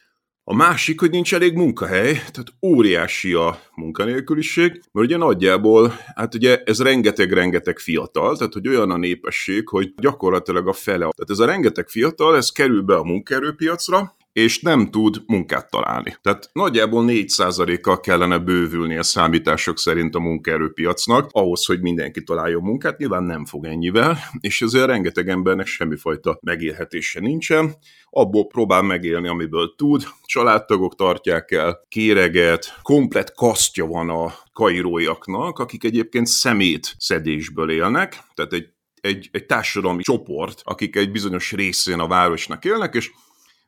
A 0.49 0.55
másik, 0.55 1.01
hogy 1.01 1.11
nincs 1.11 1.35
elég 1.35 1.55
munkahely, 1.55 2.13
tehát 2.13 2.53
óriási 2.63 3.33
a 3.33 3.59
munkanélküliség, 3.75 4.71
mert 4.93 5.07
ugye 5.07 5.17
nagyjából, 5.17 5.93
hát 6.15 6.35
ugye 6.35 6.63
ez 6.65 6.83
rengeteg-rengeteg 6.83 7.79
fiatal, 7.79 8.37
tehát 8.37 8.53
hogy 8.53 8.69
olyan 8.69 8.91
a 8.91 8.97
népesség, 8.97 9.69
hogy 9.69 9.95
gyakorlatilag 9.97 10.69
a 10.69 10.73
fele. 10.73 10.99
Tehát 10.99 11.31
ez 11.31 11.39
a 11.39 11.47
rengeteg 11.47 11.89
fiatal, 11.89 12.37
ez 12.37 12.51
kerül 12.51 12.83
be 12.83 12.95
a 12.95 13.05
munkaerőpiacra, 13.05 14.16
és 14.37 14.61
nem 14.61 14.91
tud 14.91 15.23
munkát 15.27 15.71
találni. 15.71 16.17
Tehát 16.23 16.51
nagyjából 16.53 17.05
4%-kal 17.07 18.01
kellene 18.01 18.39
bővülni 18.39 18.97
a 18.97 19.03
számítások 19.03 19.79
szerint 19.79 20.15
a 20.15 20.19
munkaerőpiacnak, 20.19 21.29
ahhoz, 21.33 21.65
hogy 21.65 21.81
mindenki 21.81 22.23
találjon 22.23 22.63
munkát, 22.63 22.99
nyilván 22.99 23.23
nem 23.23 23.45
fog 23.45 23.65
ennyivel, 23.65 24.19
és 24.41 24.63
ezért 24.63 24.87
rengeteg 24.87 25.29
embernek 25.29 25.67
semmifajta 25.67 26.39
megélhetése 26.43 27.21
nincsen, 27.21 27.75
abból 28.11 28.47
próbál 28.47 28.83
megélni, 28.83 29.29
amiből 29.29 29.75
tud, 29.77 30.05
családtagok 30.25 30.95
tartják 30.95 31.51
el, 31.51 31.85
kéreget, 31.89 32.79
komplet 32.83 33.35
kasztja 33.35 33.87
van 33.87 34.11
a 34.11 34.35
kairóiaknak, 34.53 35.59
akik 35.59 35.85
egyébként 35.85 36.27
szemét 36.27 36.95
szedésből 36.99 37.71
élnek, 37.71 38.19
tehát 38.35 38.53
egy 38.53 38.75
egy, 39.01 39.29
egy 39.33 39.47
társadalmi 39.47 40.03
csoport, 40.03 40.61
akik 40.65 40.97
egy 40.97 41.11
bizonyos 41.11 41.53
részén 41.53 41.99
a 41.99 42.07
városnak 42.07 42.65
élnek, 42.65 42.95
és 42.95 43.11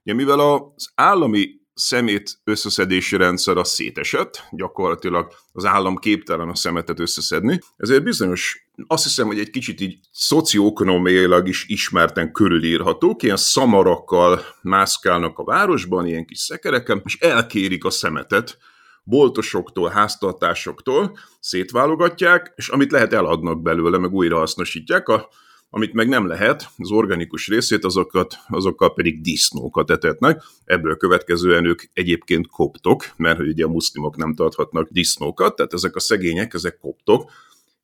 Ugye, 0.09 0.17
mivel 0.17 0.41
az 0.41 0.91
állami 0.95 1.61
szemét 1.75 2.39
összeszedési 2.45 3.17
rendszer 3.17 3.57
az 3.57 3.69
szétesett, 3.69 4.43
gyakorlatilag 4.51 5.33
az 5.53 5.65
állam 5.65 5.97
képtelen 5.97 6.49
a 6.49 6.55
szemetet 6.55 7.01
összeszedni, 7.01 7.59
ezért 7.77 8.03
bizonyos, 8.03 8.69
azt 8.87 9.03
hiszem, 9.03 9.27
hogy 9.27 9.39
egy 9.39 9.51
kicsit 9.51 9.81
így 9.81 9.99
szocioekonomiailag 10.13 11.49
is 11.49 11.65
ismerten 11.67 12.33
körülírhatók, 12.33 13.23
ilyen 13.23 13.37
szamarakkal 13.37 14.41
mászkálnak 14.63 15.39
a 15.39 15.45
városban, 15.45 16.07
ilyen 16.07 16.27
kis 16.27 16.39
szekereken, 16.39 17.03
és 17.05 17.19
elkérik 17.19 17.85
a 17.85 17.91
szemetet. 17.91 18.59
Boltosoktól, 19.05 19.89
háztartásoktól 19.89 21.19
szétválogatják, 21.41 22.53
és 22.57 22.69
amit 22.69 22.93
lehet 22.93 23.13
eladnak 23.13 23.63
belőle, 23.63 23.99
meg 23.99 24.13
újra 24.13 24.39
hasznosítják, 24.39 25.09
a 25.09 25.29
amit 25.71 25.93
meg 25.93 26.09
nem 26.09 26.27
lehet, 26.27 26.69
az 26.77 26.91
organikus 26.91 27.49
részét, 27.49 27.85
azokat, 27.85 28.35
azokkal 28.49 28.95
pedig 28.95 29.21
disznókat 29.21 29.91
etetnek. 29.91 30.43
Ebből 30.65 30.97
következően 30.97 31.65
ők 31.65 31.83
egyébként 31.93 32.47
koptok, 32.47 33.05
mert 33.17 33.37
hogy 33.37 33.49
ugye 33.49 33.65
a 33.65 33.69
muszlimok 33.69 34.17
nem 34.17 34.35
tarthatnak 34.35 34.89
disznókat, 34.91 35.57
tehát 35.57 35.73
ezek 35.73 35.97
a 35.97 36.01
szegények, 36.01 36.55
ezek 36.55 36.79
koptok, 36.79 37.31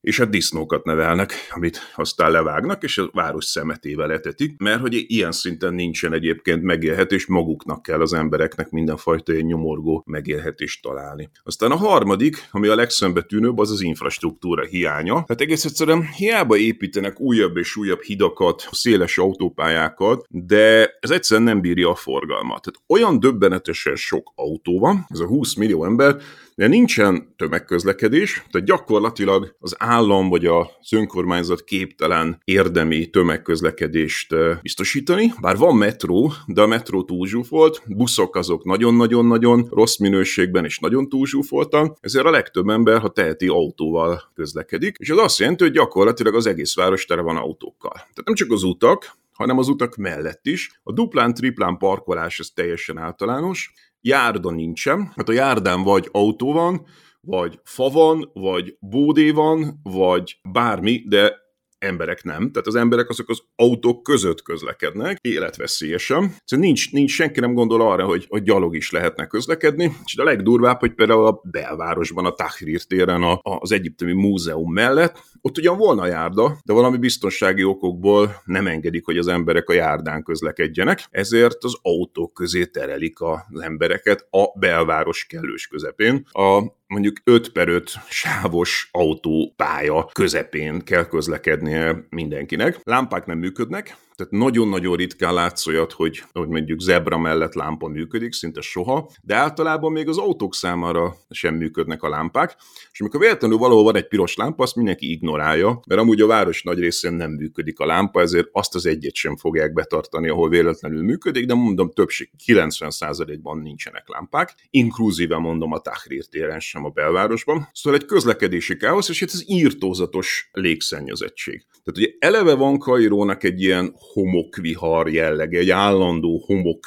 és 0.05 0.19
hát 0.19 0.31
disznókat 0.31 0.85
nevelnek, 0.85 1.33
amit 1.51 1.79
aztán 1.97 2.31
levágnak, 2.31 2.83
és 2.83 2.99
a 2.99 3.11
város 3.13 3.45
szemetével 3.45 4.13
etetik, 4.13 4.59
mert 4.59 4.81
hogy 4.81 5.05
ilyen 5.07 5.33
szinten 5.33 5.75
nincsen 5.75 6.13
egyébként 6.13 6.63
megélhetés, 6.63 7.27
maguknak 7.27 7.83
kell 7.83 8.01
az 8.01 8.13
embereknek 8.13 8.71
mindenfajta 8.71 9.33
ilyen 9.33 9.45
nyomorgó 9.45 10.03
megélhetést 10.07 10.83
találni. 10.83 11.31
Aztán 11.43 11.71
a 11.71 11.77
harmadik, 11.77 12.49
ami 12.51 12.69
a 12.69 12.75
legszembetűnőbb, 12.75 13.59
az 13.59 13.71
az 13.71 13.81
infrastruktúra 13.81 14.65
hiánya. 14.65 15.25
Hát 15.29 15.41
egész 15.41 15.65
egyszerűen 15.65 16.09
hiába 16.17 16.57
építenek 16.57 17.21
újabb 17.21 17.57
és 17.57 17.77
újabb 17.77 18.03
hidakat, 18.03 18.69
széles 18.71 19.19
autópályákat, 19.19 20.27
de 20.29 20.97
ez 21.01 21.11
egyszerűen 21.11 21.47
nem 21.47 21.61
bírja 21.61 21.91
a 21.91 21.95
forgalmat. 21.95 22.63
Tehát 22.63 22.81
olyan 22.87 23.21
döbbenetesen 23.21 23.97
sok 23.97 24.33
autó 24.35 24.79
van, 24.79 25.07
ez 25.09 25.19
a 25.19 25.27
20 25.27 25.55
millió 25.55 25.85
ember, 25.85 26.17
de 26.55 26.67
nincsen 26.67 27.35
tömegközlekedés, 27.37 28.45
tehát 28.51 28.67
gyakorlatilag 28.67 29.57
az 29.59 29.75
állam 29.79 30.29
vagy 30.29 30.47
az 30.47 30.93
önkormányzat 30.93 31.65
képtelen 31.65 32.41
érdemi 32.45 33.07
tömegközlekedést 33.07 34.35
biztosítani, 34.63 35.33
bár 35.41 35.57
van 35.57 35.77
metró, 35.77 36.33
de 36.47 36.63
a 36.63 36.67
metró 36.67 37.05
túlzsúfolt, 37.05 37.83
buszok 37.87 38.37
azok 38.37 38.65
nagyon-nagyon-nagyon 38.65 39.69
rossz 39.71 39.97
minőségben 39.97 40.65
és 40.65 40.79
nagyon 40.79 41.09
túlzsúfoltak, 41.09 41.99
ezért 42.01 42.27
a 42.27 42.31
legtöbb 42.31 42.69
ember, 42.69 43.01
ha 43.01 43.09
teheti, 43.09 43.47
autóval 43.47 44.23
közlekedik, 44.35 44.97
és 44.99 45.09
ez 45.09 45.17
azt 45.17 45.39
jelenti, 45.39 45.63
hogy 45.65 45.73
gyakorlatilag 45.73 46.35
az 46.35 46.47
egész 46.47 46.75
város 46.75 47.05
tele 47.05 47.23
van 47.23 47.37
autókkal. 47.37 47.93
Tehát 47.93 48.25
nem 48.25 48.35
csak 48.35 48.51
az 48.51 48.63
utak, 48.63 49.17
hanem 49.33 49.59
az 49.59 49.69
utak 49.69 49.97
mellett 49.97 50.47
is. 50.47 50.81
A 50.83 50.93
duplán-triplán 50.93 51.77
parkolás 51.77 52.39
ez 52.39 52.49
teljesen 52.55 52.99
általános, 52.99 53.73
járda 54.05 54.51
nincsen, 54.51 55.13
hát 55.17 55.29
a 55.29 55.33
járdán 55.33 55.83
vagy 55.83 56.09
autó 56.13 56.53
van, 56.53 56.87
vagy 57.21 57.61
fa 57.63 57.89
van, 57.89 58.31
vagy 58.33 58.77
bódé 58.81 59.31
van, 59.31 59.81
vagy 59.83 60.41
bármi, 60.43 61.05
de 61.07 61.44
emberek 61.85 62.23
nem. 62.23 62.51
Tehát 62.51 62.67
az 62.67 62.75
emberek 62.75 63.09
azok 63.09 63.29
az 63.29 63.43
autók 63.57 64.03
között 64.03 64.43
közlekednek, 64.43 65.19
életveszélyesen. 65.21 66.35
Szóval 66.45 66.65
nincs, 66.67 66.93
nincs 66.93 67.11
senki 67.11 67.41
nem 67.41 67.55
gondol 67.55 67.81
arra, 67.81 68.05
hogy, 68.05 68.27
hogy 68.29 68.43
gyalog 68.43 68.77
is 68.77 68.91
lehetne 68.91 69.27
közlekedni. 69.27 69.97
És 70.05 70.17
a 70.17 70.25
legdurvább, 70.25 70.79
hogy 70.79 70.95
például 70.95 71.27
a 71.27 71.41
belvárosban, 71.45 72.25
a 72.25 72.35
Tahrir 72.35 72.83
téren, 72.83 73.23
a, 73.23 73.41
az 73.43 73.73
egyiptomi 73.73 74.13
múzeum 74.13 74.73
mellett, 74.73 75.23
ott 75.41 75.59
ugyan 75.59 75.77
volna 75.77 76.07
járda, 76.07 76.59
de 76.65 76.73
valami 76.73 76.97
biztonsági 76.97 77.65
okokból 77.65 78.43
nem 78.45 78.67
engedik, 78.67 79.05
hogy 79.05 79.19
az 79.19 79.27
emberek 79.27 79.69
a 79.69 79.73
járdán 79.73 80.23
közlekedjenek, 80.23 81.05
ezért 81.11 81.65
az 81.65 81.79
autók 81.83 82.35
közé 82.35 82.65
terelik 82.65 83.21
az 83.21 83.61
embereket 83.61 84.27
a 84.31 84.59
belváros 84.59 85.25
kellős 85.25 85.67
közepén. 85.67 86.27
A 86.33 86.63
mondjuk 86.87 87.17
5 87.25 87.53
per 87.53 87.69
5 87.69 87.91
sávos 88.09 88.89
autópálya 88.93 90.09
közepén 90.13 90.85
kell 90.85 91.07
közlekednie 91.07 92.07
mindenkinek. 92.09 92.81
Lámpák 92.83 93.27
nem 93.27 93.39
működnek, 93.39 93.97
tehát 94.17 94.33
nagyon-nagyon 94.33 94.97
ritkán 94.97 95.35
látsz 95.35 95.67
olyat, 95.67 95.93
hogy, 95.93 96.23
hogy 96.33 96.49
mondjuk 96.49 96.81
zebra 96.81 97.19
mellett 97.19 97.55
lámpa 97.55 97.89
működik, 97.89 98.33
szinte 98.33 98.61
soha, 98.61 99.11
de 99.23 99.35
általában 99.35 99.93
még 99.93 100.09
az 100.09 100.19
autók 100.19 100.55
számára 100.55 101.17
sem 101.31 101.55
működnek 101.55 102.03
a 102.03 102.09
lámpák, 102.09 102.57
és 102.93 103.01
amikor 103.01 103.21
véletlenül 103.21 103.57
valahol 103.57 103.83
van 103.83 103.97
egy 103.97 104.09
piros 104.09 104.37
lámpa, 104.37 104.63
azt 104.63 104.77
mindenki 104.77 105.11
ignorálja, 105.11 105.81
mert 105.87 106.01
amúgy 106.01 106.21
a 106.21 106.27
város 106.27 106.63
nagy 106.63 106.79
részén 106.79 107.13
nem 107.13 107.31
működik 107.31 107.79
a 107.79 107.87
lámpa, 107.87 108.21
ezért 108.21 108.49
azt 108.53 108.75
az 108.75 108.87
egyet 108.87 109.15
sem 109.15 109.37
fogják 109.37 109.73
betartani, 109.73 110.29
ahol 110.29 110.49
véletlenül 110.49 111.03
működik, 111.03 111.47
de 111.47 111.55
mondom, 111.55 111.91
többség 111.91 112.31
90%-ban 112.47 113.59
nincsenek 113.59 114.09
lámpák, 114.09 114.55
inkluzíve 114.71 115.39
mondom 115.39 115.73
a 115.73 115.79
Tahrir 115.79 116.27
téren 116.27 116.61
sem 116.61 116.85
a 116.85 116.89
belvárosban. 116.89 117.69
Szóval 117.73 118.01
egy 118.01 118.07
közlekedési 118.07 118.77
káosz, 118.77 119.09
és 119.09 119.21
itt 119.21 119.31
az 119.31 119.45
írtózatos 119.47 120.49
légszennyezettség. 120.53 121.67
Tehát 121.85 121.99
ugye 121.99 122.09
eleve 122.19 122.55
van 122.55 122.79
Kairónak 122.79 123.43
egy 123.45 123.63
ilyen 123.63 123.95
homokvihar 124.13 125.09
jellege, 125.09 125.59
egy 125.59 125.71
állandó 125.71 126.43
homok 126.47 126.81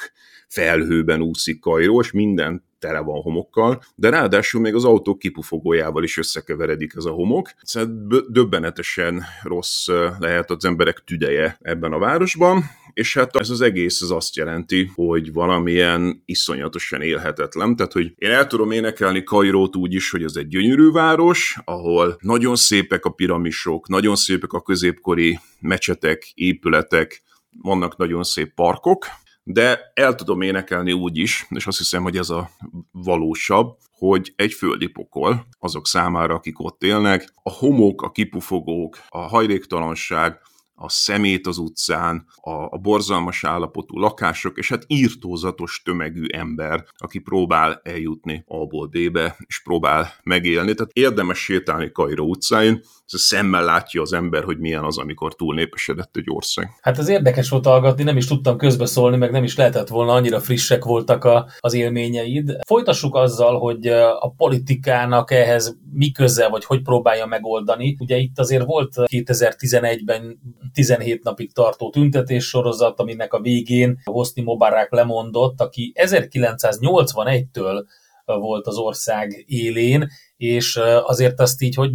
felhőben 0.48 1.22
úszik 1.22 1.60
Kairó, 1.60 2.00
és 2.00 2.12
minden 2.12 2.66
tele 2.78 2.98
van 2.98 3.20
homokkal, 3.20 3.82
de 3.94 4.10
ráadásul 4.10 4.60
még 4.60 4.74
az 4.74 4.84
autó 4.84 5.16
kipufogójával 5.16 6.04
is 6.04 6.18
összekeveredik 6.18 6.92
ez 6.96 7.04
a 7.04 7.10
homok. 7.10 7.50
Szóval 7.62 8.22
döbbenetesen 8.28 9.24
rossz 9.42 9.88
lehet 10.18 10.50
az 10.50 10.64
emberek 10.64 11.02
tüdeje 11.04 11.58
ebben 11.60 11.92
a 11.92 11.98
városban, 11.98 12.64
és 12.98 13.14
hát 13.14 13.36
ez 13.36 13.50
az 13.50 13.60
egész 13.60 14.02
az 14.02 14.10
azt 14.10 14.36
jelenti, 14.36 14.90
hogy 14.94 15.32
valamilyen 15.32 16.22
iszonyatosan 16.24 17.02
élhetetlen. 17.02 17.76
Tehát, 17.76 17.92
hogy 17.92 18.12
én 18.16 18.30
el 18.30 18.46
tudom 18.46 18.70
énekelni 18.70 19.22
Kairót 19.22 19.76
úgy 19.76 19.94
is, 19.94 20.10
hogy 20.10 20.22
ez 20.22 20.36
egy 20.36 20.48
gyönyörű 20.48 20.90
város, 20.90 21.56
ahol 21.64 22.18
nagyon 22.20 22.56
szépek 22.56 23.04
a 23.04 23.10
piramisok, 23.10 23.88
nagyon 23.88 24.16
szépek 24.16 24.52
a 24.52 24.60
középkori 24.60 25.38
mecsetek, 25.60 26.32
épületek, 26.34 27.22
vannak 27.62 27.96
nagyon 27.96 28.22
szép 28.22 28.54
parkok, 28.54 29.06
de 29.42 29.80
el 29.94 30.14
tudom 30.14 30.40
énekelni 30.40 30.92
úgy 30.92 31.16
is, 31.16 31.46
és 31.50 31.66
azt 31.66 31.78
hiszem, 31.78 32.02
hogy 32.02 32.16
ez 32.16 32.30
a 32.30 32.50
valósabb, 32.92 33.76
hogy 33.90 34.32
egy 34.36 34.52
földi 34.52 34.86
pokol 34.86 35.46
azok 35.58 35.86
számára, 35.86 36.34
akik 36.34 36.60
ott 36.60 36.82
élnek, 36.82 37.32
a 37.42 37.50
homok, 37.50 38.02
a 38.02 38.10
kipufogók, 38.10 38.98
a 39.08 39.18
hajléktalanság, 39.18 40.40
a 40.80 40.88
szemét 40.88 41.46
az 41.46 41.58
utcán, 41.58 42.26
a, 42.36 42.50
a 42.50 42.78
borzalmas 42.82 43.44
állapotú 43.44 43.98
lakások, 43.98 44.58
és 44.58 44.68
hát 44.68 44.84
írtózatos 44.86 45.82
tömegű 45.84 46.24
ember, 46.28 46.84
aki 46.96 47.18
próbál 47.18 47.80
eljutni 47.84 48.44
A-ból 48.46 48.86
B-be, 48.86 49.36
és 49.46 49.62
próbál 49.62 50.12
megélni. 50.22 50.74
Tehát 50.74 50.92
érdemes 50.92 51.38
sétálni 51.38 51.92
Kairó 51.92 52.28
utcáin, 52.28 52.82
ez 53.12 53.20
szemmel 53.20 53.64
látja 53.64 54.02
az 54.02 54.12
ember, 54.12 54.44
hogy 54.44 54.58
milyen 54.58 54.84
az, 54.84 54.98
amikor 54.98 55.34
túl 55.34 55.54
népesedett 55.54 56.16
egy 56.16 56.26
ország. 56.26 56.70
Hát 56.80 56.98
az 56.98 57.08
érdekes 57.08 57.48
volt 57.48 57.66
hallgatni, 57.66 58.02
nem 58.02 58.16
is 58.16 58.26
tudtam 58.26 58.56
közbeszólni, 58.56 59.16
meg 59.16 59.30
nem 59.30 59.44
is 59.44 59.56
lehetett 59.56 59.88
volna, 59.88 60.12
annyira 60.12 60.40
frissek 60.40 60.84
voltak 60.84 61.24
a, 61.24 61.48
az 61.58 61.74
élményeid. 61.74 62.56
Folytassuk 62.66 63.14
azzal, 63.14 63.58
hogy 63.58 63.86
a 64.20 64.30
politikának 64.36 65.30
ehhez 65.30 65.78
mi 65.92 66.12
köze, 66.12 66.48
vagy 66.48 66.64
hogy 66.64 66.82
próbálja 66.82 67.26
megoldani. 67.26 67.96
Ugye 68.00 68.16
itt 68.16 68.38
azért 68.38 68.64
volt 68.64 68.94
2011-ben 68.96 70.38
17 70.72 71.22
napig 71.22 71.52
tartó 71.52 71.90
tüntetés 71.90 72.44
sorozat, 72.44 73.00
aminek 73.00 73.32
a 73.32 73.40
végén 73.40 73.98
Hosni 74.04 74.42
Mobarák 74.42 74.92
lemondott, 74.92 75.60
aki 75.60 75.92
1981-től 75.94 77.84
volt 78.24 78.66
az 78.66 78.76
ország 78.76 79.44
élén, 79.46 80.08
és 80.36 80.80
azért 81.02 81.40
azt 81.40 81.62
így, 81.62 81.74
hogy 81.74 81.90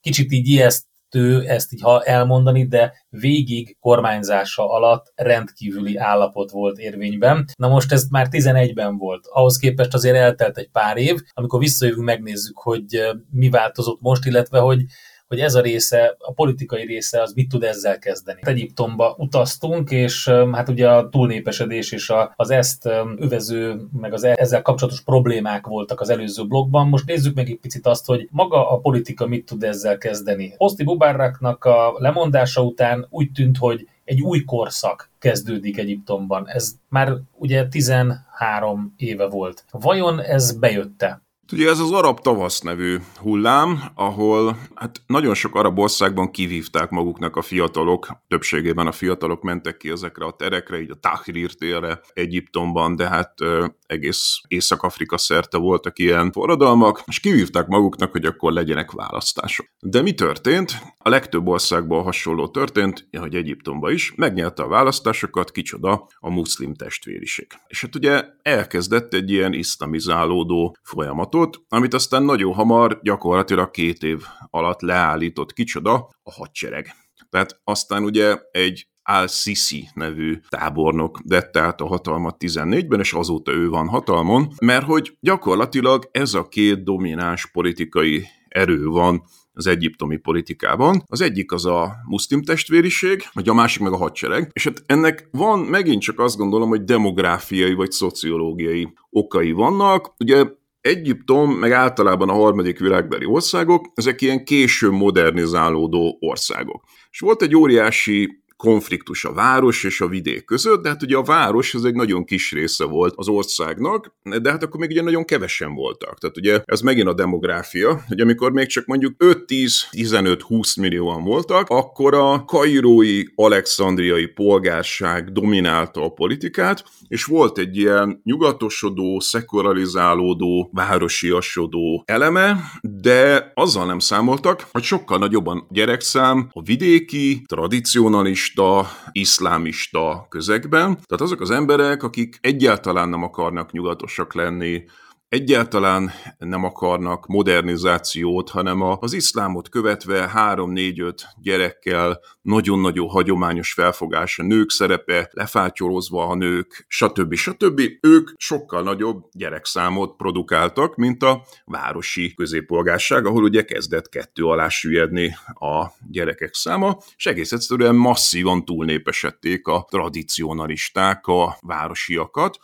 kicsit 0.00 0.32
így 0.32 0.48
ijesztő 0.48 1.42
ezt 1.46 1.72
így 1.72 1.80
ha 1.80 2.02
elmondani, 2.02 2.66
de 2.66 2.92
végig 3.08 3.76
kormányzása 3.80 4.70
alatt 4.70 5.12
rendkívüli 5.14 5.96
állapot 5.96 6.50
volt 6.50 6.78
érvényben. 6.78 7.44
Na 7.56 7.68
most 7.68 7.92
ez 7.92 8.04
már 8.10 8.26
11-ben 8.30 8.96
volt. 8.96 9.26
Ahhoz 9.26 9.56
képest 9.56 9.94
azért 9.94 10.16
eltelt 10.16 10.58
egy 10.58 10.70
pár 10.70 10.96
év, 10.96 11.18
amikor 11.32 11.60
visszajövünk, 11.60 12.04
megnézzük, 12.04 12.58
hogy 12.58 12.84
mi 13.30 13.48
változott 13.48 14.00
most, 14.00 14.26
illetve 14.26 14.58
hogy 14.58 14.80
hogy 15.28 15.40
ez 15.40 15.54
a 15.54 15.60
része, 15.60 16.16
a 16.18 16.32
politikai 16.32 16.84
része, 16.84 17.22
az 17.22 17.32
mit 17.32 17.48
tud 17.48 17.62
ezzel 17.62 17.98
kezdeni. 17.98 18.40
Egyiptomba 18.42 19.14
utaztunk, 19.18 19.90
és 19.90 20.28
hát 20.52 20.68
ugye 20.68 20.90
a 20.90 21.08
túlnépesedés 21.08 21.92
és 21.92 22.12
az 22.36 22.50
ezt 22.50 22.88
övező, 23.16 23.80
meg 24.00 24.12
az 24.12 24.24
e, 24.24 24.34
ezzel 24.36 24.62
kapcsolatos 24.62 25.00
problémák 25.00 25.66
voltak 25.66 26.00
az 26.00 26.08
előző 26.08 26.46
blogban. 26.46 26.88
Most 26.88 27.06
nézzük 27.06 27.34
meg 27.34 27.48
egy 27.50 27.58
picit 27.58 27.86
azt, 27.86 28.06
hogy 28.06 28.28
maga 28.30 28.70
a 28.70 28.78
politika 28.78 29.26
mit 29.26 29.46
tud 29.46 29.62
ezzel 29.62 29.98
kezdeni. 29.98 30.54
Oszti 30.56 30.84
Bubárraknak 30.84 31.64
a 31.64 31.94
lemondása 31.98 32.62
után 32.62 33.06
úgy 33.10 33.32
tűnt, 33.32 33.56
hogy 33.58 33.88
egy 34.04 34.20
új 34.20 34.44
korszak 34.44 35.10
kezdődik 35.18 35.78
Egyiptomban. 35.78 36.48
Ez 36.48 36.72
már 36.88 37.12
ugye 37.38 37.68
13 37.68 38.94
éve 38.96 39.26
volt. 39.26 39.64
Vajon 39.70 40.20
ez 40.20 40.58
bejötte? 40.58 41.22
Ugye 41.52 41.68
ez 41.68 41.78
az 41.78 41.92
arab 41.92 42.20
tavasz 42.20 42.60
nevű 42.60 42.96
hullám, 43.16 43.82
ahol 43.94 44.58
hát 44.74 45.02
nagyon 45.06 45.34
sok 45.34 45.54
arab 45.54 45.78
országban 45.78 46.30
kivívták 46.30 46.90
maguknak 46.90 47.36
a 47.36 47.42
fiatalok, 47.42 48.08
többségében 48.28 48.86
a 48.86 48.92
fiatalok 48.92 49.42
mentek 49.42 49.76
ki 49.76 49.90
ezekre 49.90 50.24
a 50.24 50.32
terekre, 50.32 50.80
így 50.80 50.90
a 50.90 50.94
Tahrir 50.94 51.54
térre 51.54 52.00
Egyiptomban, 52.12 52.96
de 52.96 53.08
hát 53.08 53.40
ö, 53.40 53.66
egész 53.86 54.40
Észak-Afrika 54.48 55.18
szerte 55.18 55.58
voltak 55.58 55.98
ilyen 55.98 56.32
forradalmak, 56.32 57.02
és 57.06 57.20
kivívták 57.20 57.66
maguknak, 57.66 58.12
hogy 58.12 58.24
akkor 58.24 58.52
legyenek 58.52 58.90
választások. 58.90 59.66
De 59.80 60.02
mi 60.02 60.12
történt? 60.12 60.72
A 61.08 61.10
legtöbb 61.10 61.46
országban 61.46 62.02
hasonló 62.02 62.48
történt, 62.48 63.08
ahogy 63.12 63.34
Egyiptomban 63.34 63.92
is, 63.92 64.12
megnyerte 64.16 64.62
a 64.62 64.68
választásokat, 64.68 65.50
kicsoda 65.50 66.08
a 66.18 66.30
muszlim 66.30 66.74
testvériség. 66.74 67.46
És 67.66 67.80
hát 67.80 67.94
ugye 67.94 68.24
elkezdett 68.42 69.14
egy 69.14 69.30
ilyen 69.30 69.52
iszlamizálódó 69.52 70.76
folyamatot, 70.82 71.60
amit 71.68 71.94
aztán 71.94 72.22
nagyon 72.22 72.54
hamar, 72.54 73.00
gyakorlatilag 73.02 73.70
két 73.70 74.02
év 74.02 74.22
alatt 74.50 74.80
leállított 74.80 75.52
kicsoda 75.52 75.94
a 76.22 76.32
hadsereg. 76.32 76.94
Tehát 77.30 77.60
aztán 77.64 78.04
ugye 78.04 78.36
egy 78.50 78.88
Al-Sisi 79.02 79.88
nevű 79.94 80.40
tábornok 80.48 81.20
vette 81.24 81.60
át 81.60 81.80
a 81.80 81.86
hatalmat 81.86 82.36
14-ben, 82.38 83.00
és 83.00 83.12
azóta 83.12 83.52
ő 83.52 83.68
van 83.68 83.88
hatalmon, 83.88 84.48
mert 84.60 84.84
hogy 84.84 85.16
gyakorlatilag 85.20 86.08
ez 86.10 86.34
a 86.34 86.48
két 86.48 86.84
domináns 86.84 87.50
politikai 87.50 88.26
erő 88.48 88.84
van 88.84 89.22
az 89.58 89.66
egyiptomi 89.66 90.16
politikában. 90.16 91.02
Az 91.06 91.20
egyik 91.20 91.52
az 91.52 91.66
a 91.66 91.96
muszlim 92.04 92.42
testvériség, 92.42 93.22
vagy 93.32 93.48
a 93.48 93.54
másik 93.54 93.82
meg 93.82 93.92
a 93.92 93.96
hadsereg, 93.96 94.50
és 94.52 94.64
hát 94.64 94.82
ennek 94.86 95.28
van 95.30 95.58
megint 95.58 96.02
csak 96.02 96.20
azt 96.20 96.36
gondolom, 96.36 96.68
hogy 96.68 96.84
demográfiai 96.84 97.74
vagy 97.74 97.90
szociológiai 97.90 98.92
okai 99.10 99.52
vannak. 99.52 100.14
Ugye 100.18 100.44
Egyiptom, 100.80 101.50
meg 101.50 101.72
általában 101.72 102.28
a 102.28 102.32
harmadik 102.32 102.78
világbeli 102.78 103.24
országok, 103.24 103.86
ezek 103.94 104.20
ilyen 104.20 104.44
késő 104.44 104.90
modernizálódó 104.90 106.16
országok. 106.20 106.84
És 107.10 107.20
volt 107.20 107.42
egy 107.42 107.56
óriási 107.56 108.42
konfliktus 108.58 109.24
a 109.24 109.32
város 109.32 109.84
és 109.84 110.00
a 110.00 110.08
vidék 110.08 110.44
között, 110.44 110.82
de 110.82 110.88
hát 110.88 111.02
ugye 111.02 111.16
a 111.16 111.22
város 111.22 111.74
ez 111.74 111.82
egy 111.82 111.94
nagyon 111.94 112.24
kis 112.24 112.52
része 112.52 112.84
volt 112.84 113.14
az 113.16 113.28
országnak, 113.28 114.14
de 114.42 114.50
hát 114.50 114.62
akkor 114.62 114.80
még 114.80 114.90
ugye 114.90 115.02
nagyon 115.02 115.24
kevesen 115.24 115.74
voltak. 115.74 116.18
Tehát 116.18 116.36
ugye 116.36 116.60
ez 116.64 116.80
megint 116.80 117.08
a 117.08 117.14
demográfia, 117.14 118.04
hogy 118.08 118.20
amikor 118.20 118.52
még 118.52 118.66
csak 118.66 118.86
mondjuk 118.86 119.14
5-10-15-20 119.18 120.80
millióan 120.80 121.24
voltak, 121.24 121.68
akkor 121.68 122.14
a 122.14 122.44
kairói, 122.44 123.22
alexandriai 123.34 124.26
polgárság 124.26 125.32
dominálta 125.32 126.04
a 126.04 126.08
politikát, 126.08 126.84
és 127.08 127.24
volt 127.24 127.58
egy 127.58 127.76
ilyen 127.76 128.20
nyugatosodó, 128.24 129.20
szekularizációdó, 129.20 130.70
városiasodó 130.72 132.02
eleme, 132.06 132.56
de 132.80 133.52
azzal 133.54 133.86
nem 133.86 133.98
számoltak, 133.98 134.66
hogy 134.70 134.82
sokkal 134.82 135.18
nagyobban 135.18 135.66
gyerekszám 135.70 136.48
a 136.52 136.62
vidéki, 136.62 137.42
tradicionalista, 137.46 138.46
buddhista, 138.54 138.86
iszlámista 139.12 140.26
közegben. 140.28 140.94
Tehát 140.94 141.20
azok 141.20 141.40
az 141.40 141.50
emberek, 141.50 142.02
akik 142.02 142.38
egyáltalán 142.40 143.08
nem 143.08 143.22
akarnak 143.22 143.72
nyugatosak 143.72 144.34
lenni, 144.34 144.84
egyáltalán 145.28 146.10
nem 146.38 146.64
akarnak 146.64 147.26
modernizációt, 147.26 148.50
hanem 148.50 148.80
az 148.80 149.12
iszlámot 149.12 149.68
követve 149.68 150.30
3-4-5 150.34 151.14
gyerekkel, 151.42 152.20
nagyon-nagyon 152.42 153.08
hagyományos 153.08 153.72
felfogás 153.72 154.38
a 154.38 154.42
nők 154.42 154.70
szerepe, 154.70 155.30
lefátyorozva 155.32 156.26
a 156.26 156.34
nők, 156.34 156.84
stb. 156.88 157.34
stb. 157.34 157.80
Ők 158.00 158.30
sokkal 158.36 158.82
nagyobb 158.82 159.24
gyerekszámot 159.32 160.16
produkáltak, 160.16 160.96
mint 160.96 161.22
a 161.22 161.46
városi 161.64 162.34
középpolgárság, 162.34 163.26
ahol 163.26 163.42
ugye 163.42 163.62
kezdett 163.62 164.08
kettő 164.08 164.44
alá 164.44 164.68
süllyedni 164.68 165.36
a 165.46 165.86
gyerekek 166.10 166.54
száma, 166.54 166.98
és 167.16 167.26
egész 167.26 167.52
egyszerűen 167.52 167.94
masszívan 167.94 168.64
túlnépesedték 168.64 169.66
a 169.66 169.86
tradicionalisták 169.90 171.26
a 171.26 171.58
városiakat, 171.60 172.58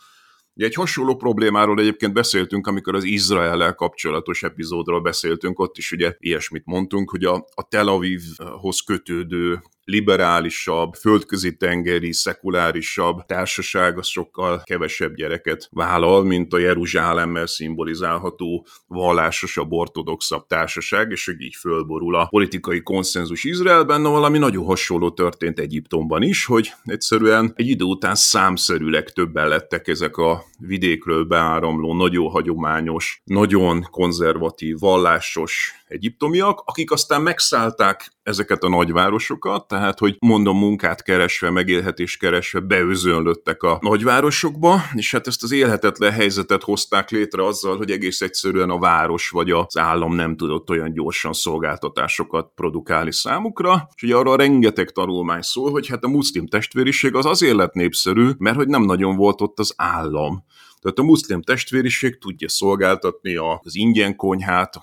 Ugye 0.55 0.65
egy 0.65 0.73
hasonló 0.73 1.15
problémáról 1.15 1.79
egyébként 1.79 2.13
beszéltünk, 2.13 2.67
amikor 2.67 2.95
az 2.95 3.03
Izrael 3.03 3.73
kapcsolatos 3.73 4.43
epizódról 4.43 5.01
beszéltünk, 5.01 5.59
ott 5.59 5.77
is 5.77 5.91
ugye 5.91 6.15
ilyesmit 6.19 6.65
mondtunk, 6.65 7.09
hogy 7.09 7.23
a, 7.23 7.45
a 7.53 7.67
Tel 7.67 7.87
Avivhoz 7.87 8.79
kötődő 8.79 9.61
liberálisabb, 9.85 10.93
földközi 10.93 11.57
tengeri, 11.57 12.13
szekulárisabb 12.13 13.25
társaság 13.25 13.97
az 13.97 14.07
sokkal 14.07 14.61
kevesebb 14.63 15.15
gyereket 15.15 15.67
vállal, 15.71 16.23
mint 16.23 16.53
a 16.53 16.57
Jeruzsálemmel 16.57 17.47
szimbolizálható 17.47 18.65
vallásosabb, 18.87 19.71
ortodoxabb 19.71 20.47
társaság, 20.47 21.11
és 21.11 21.25
hogy 21.25 21.41
így 21.41 21.55
fölborul 21.55 22.15
a 22.15 22.25
politikai 22.25 22.81
konszenzus 22.81 23.43
Izraelben, 23.43 24.01
no, 24.01 24.11
valami 24.11 24.37
nagyon 24.37 24.65
hasonló 24.65 25.11
történt 25.11 25.59
Egyiptomban 25.59 26.21
is, 26.21 26.45
hogy 26.45 26.73
egyszerűen 26.83 27.53
egy 27.55 27.67
idő 27.67 27.83
után 27.83 28.15
számszerűleg 28.15 29.09
többen 29.09 29.47
lettek 29.47 29.87
ezek 29.87 30.17
a 30.17 30.43
vidékről 30.59 31.23
beáramló, 31.23 31.93
nagyon 31.93 32.29
hagyományos, 32.29 33.21
nagyon 33.23 33.87
konzervatív, 33.91 34.79
vallásos 34.79 35.73
egyiptomiak, 35.87 36.61
akik 36.65 36.91
aztán 36.91 37.21
megszállták 37.21 38.13
ezeket 38.23 38.63
a 38.63 38.69
nagyvárosokat, 38.69 39.67
tehát, 39.67 39.99
hogy 39.99 40.15
mondom, 40.19 40.57
munkát 40.57 41.03
keresve, 41.03 41.49
megélhetést 41.49 42.19
keresve 42.19 42.59
beözönlöttek 42.59 43.63
a 43.63 43.77
nagyvárosokba, 43.81 44.81
és 44.93 45.11
hát 45.11 45.27
ezt 45.27 45.43
az 45.43 45.51
élhetetlen 45.51 46.11
helyzetet 46.11 46.63
hozták 46.63 47.09
létre 47.09 47.45
azzal, 47.45 47.77
hogy 47.77 47.91
egész 47.91 48.21
egyszerűen 48.21 48.69
a 48.69 48.79
város 48.79 49.29
vagy 49.29 49.51
az 49.51 49.77
állam 49.77 50.15
nem 50.15 50.35
tudott 50.35 50.69
olyan 50.69 50.93
gyorsan 50.93 51.33
szolgáltatásokat 51.33 52.51
produkálni 52.55 53.13
számukra, 53.13 53.89
és 53.95 54.03
ugye 54.03 54.15
arra 54.15 54.35
rengeteg 54.35 54.91
tanulmány 54.91 55.41
szól, 55.41 55.71
hogy 55.71 55.87
hát 55.87 56.03
a 56.03 56.07
muszlim 56.07 56.47
testvériség 56.47 57.15
az 57.15 57.25
azért 57.25 57.55
lett 57.55 57.73
népszerű, 57.73 58.29
mert 58.37 58.55
hogy 58.55 58.67
nem 58.67 58.83
nagyon 58.83 59.15
volt 59.15 59.41
ott 59.41 59.59
az 59.59 59.73
állam. 59.77 60.43
Tehát 60.85 60.99
a 60.99 61.03
muszlim 61.03 61.41
testvériség 61.41 62.17
tudja 62.17 62.49
szolgáltatni 62.49 63.35
az 63.35 63.75
ingyen 63.75 64.15
konyhát, 64.15 64.75